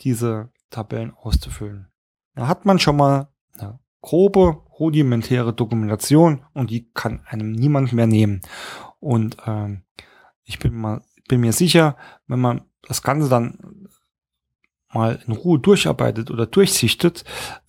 diese 0.00 0.50
Tabellen 0.70 1.14
auszufüllen. 1.14 1.88
Da 2.34 2.48
hat 2.48 2.66
man 2.66 2.78
schon 2.78 2.96
mal 2.96 3.28
eine 3.58 3.78
grobe, 4.02 4.62
rudimentäre 4.78 5.54
Dokumentation 5.54 6.44
und 6.52 6.70
die 6.70 6.90
kann 6.92 7.22
einem 7.26 7.52
niemand 7.52 7.92
mehr 7.92 8.06
nehmen. 8.06 8.42
Und 9.00 9.38
ähm, 9.46 9.84
ich 10.44 10.58
bin 10.58 10.74
mal 10.74 11.02
bin 11.28 11.40
mir 11.40 11.52
sicher, 11.52 11.96
wenn 12.26 12.40
man 12.40 12.62
das 12.82 13.02
Ganze 13.02 13.28
dann 13.28 13.88
mal 14.92 15.20
in 15.26 15.32
Ruhe 15.32 15.58
durcharbeitet 15.58 16.30
oder 16.30 16.46
durchsichtet, 16.46 17.24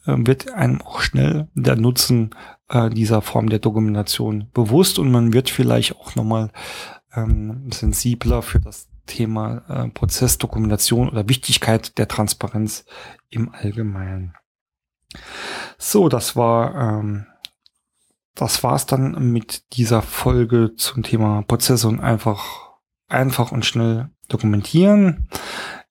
äh, 0.06 0.16
wird 0.18 0.52
einem 0.54 0.82
auch 0.82 1.02
schnell 1.02 1.48
der 1.54 1.76
Nutzen 1.76 2.32
äh, 2.70 2.90
dieser 2.90 3.22
Form 3.22 3.50
der 3.50 3.60
Dokumentation 3.60 4.50
bewusst 4.54 5.00
und 5.00 5.12
man 5.12 5.34
wird 5.34 5.50
vielleicht 5.50 5.96
auch 5.96 6.16
nochmal 6.16 6.52
ähm, 7.16 7.70
sensibler 7.74 8.42
für 8.42 8.60
das 8.60 8.88
Thema 9.06 9.64
äh, 9.70 9.90
Prozessdokumentation 9.90 11.10
oder 11.10 11.28
Wichtigkeit 11.30 11.98
der 11.98 12.08
Transparenz 12.08 12.86
im 13.30 13.54
Allgemeinen. 13.54 14.34
So, 15.78 16.10
das 16.10 16.36
war 16.36 16.76
ähm, 17.00 17.26
das 18.38 18.64
war's 18.64 18.86
dann 18.86 19.32
mit 19.32 19.74
dieser 19.74 20.04
Folge 20.04 20.76
zum 20.76 21.02
Thema 21.02 21.42
Prozesse 21.48 21.88
und 21.88 22.00
einfach 22.00 22.68
einfach 23.08 23.52
und 23.52 23.66
schnell 23.66 24.10
dokumentieren. 24.28 25.28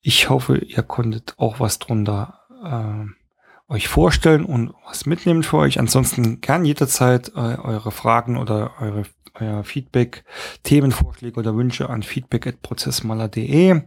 Ich 0.01 0.31
hoffe, 0.31 0.59
ihr 0.59 0.83
konntet 0.83 1.35
auch 1.37 1.61
was 1.61 1.79
drunter 1.79 2.41
äh, 2.65 3.73
euch 3.73 3.89
vorstellen 3.89 4.45
und 4.45 4.73
was 4.87 5.07
mitnehmen 5.07 5.43
für 5.43 5.59
euch. 5.59 5.79
Ansonsten 5.79 6.41
gern 6.41 6.65
jederzeit 6.65 7.31
äh, 7.35 7.59
eure 7.59 7.91
Fragen 7.91 8.37
oder 8.37 8.73
eure 8.81 9.05
euer 9.41 9.65
Feedback, 9.65 10.25
Themenvorschläge 10.63 11.39
oder 11.39 11.55
Wünsche 11.57 11.91
an 11.91 12.03
feedback@prozessmaler.de. 12.03 13.83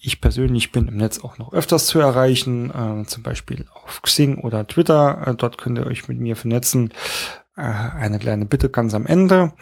Ich 0.00 0.20
persönlich 0.20 0.72
bin 0.72 0.88
im 0.88 0.96
Netz 0.96 1.20
auch 1.20 1.38
noch 1.38 1.52
öfters 1.52 1.86
zu 1.86 2.00
erreichen, 2.00 2.70
äh, 2.70 3.06
zum 3.06 3.22
Beispiel 3.22 3.66
auf 3.72 4.02
Xing 4.02 4.38
oder 4.38 4.66
Twitter. 4.66 5.26
Äh, 5.26 5.34
dort 5.36 5.58
könnt 5.58 5.78
ihr 5.78 5.86
euch 5.86 6.08
mit 6.08 6.18
mir 6.18 6.34
vernetzen. 6.34 6.92
Äh, 7.56 7.62
eine 7.62 8.18
kleine 8.18 8.46
Bitte 8.46 8.70
ganz 8.70 8.94
am 8.94 9.06
Ende. 9.06 9.52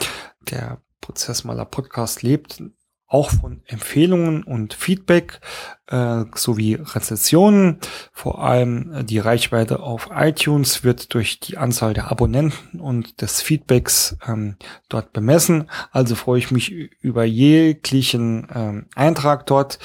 Der 0.50 0.78
Prozessmaler 1.02 1.66
Podcast 1.66 2.22
lebt 2.22 2.62
auch 3.08 3.30
von 3.30 3.62
Empfehlungen 3.66 4.42
und 4.42 4.74
Feedback 4.74 5.40
äh, 5.86 6.24
sowie 6.34 6.74
Rezensionen. 6.74 7.78
Vor 8.12 8.42
allem 8.42 8.92
äh, 8.92 9.04
die 9.04 9.18
Reichweite 9.18 9.80
auf 9.80 10.10
iTunes 10.14 10.82
wird 10.82 11.14
durch 11.14 11.38
die 11.38 11.56
Anzahl 11.56 11.94
der 11.94 12.10
Abonnenten 12.10 12.80
und 12.80 13.20
des 13.20 13.42
Feedbacks 13.42 14.16
ähm, 14.26 14.56
dort 14.88 15.12
bemessen. 15.12 15.70
Also 15.92 16.16
freue 16.16 16.38
ich 16.38 16.50
mich 16.50 16.70
über 16.70 17.24
jeglichen 17.24 18.48
ähm, 18.52 18.86
Eintrag 18.96 19.46
dort. 19.46 19.78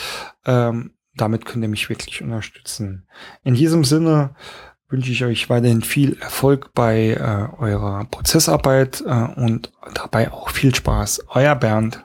Ähm, 0.45 0.91
damit 1.15 1.45
könnt 1.45 1.63
ihr 1.63 1.69
mich 1.69 1.89
wirklich 1.89 2.23
unterstützen. 2.23 3.05
In 3.43 3.53
diesem 3.53 3.83
Sinne 3.83 4.33
wünsche 4.91 5.11
ich 5.11 5.23
euch 5.23 5.49
weiterhin 5.49 5.81
viel 5.81 6.17
Erfolg 6.19 6.73
bei 6.73 7.11
äh, 7.11 7.61
eurer 7.61 8.05
Prozessarbeit 8.05 9.01
äh, 9.05 9.39
und 9.39 9.71
dabei 9.93 10.31
auch 10.31 10.49
viel 10.49 10.73
Spaß. 10.75 11.25
Euer 11.29 11.55
Bernd. 11.55 12.03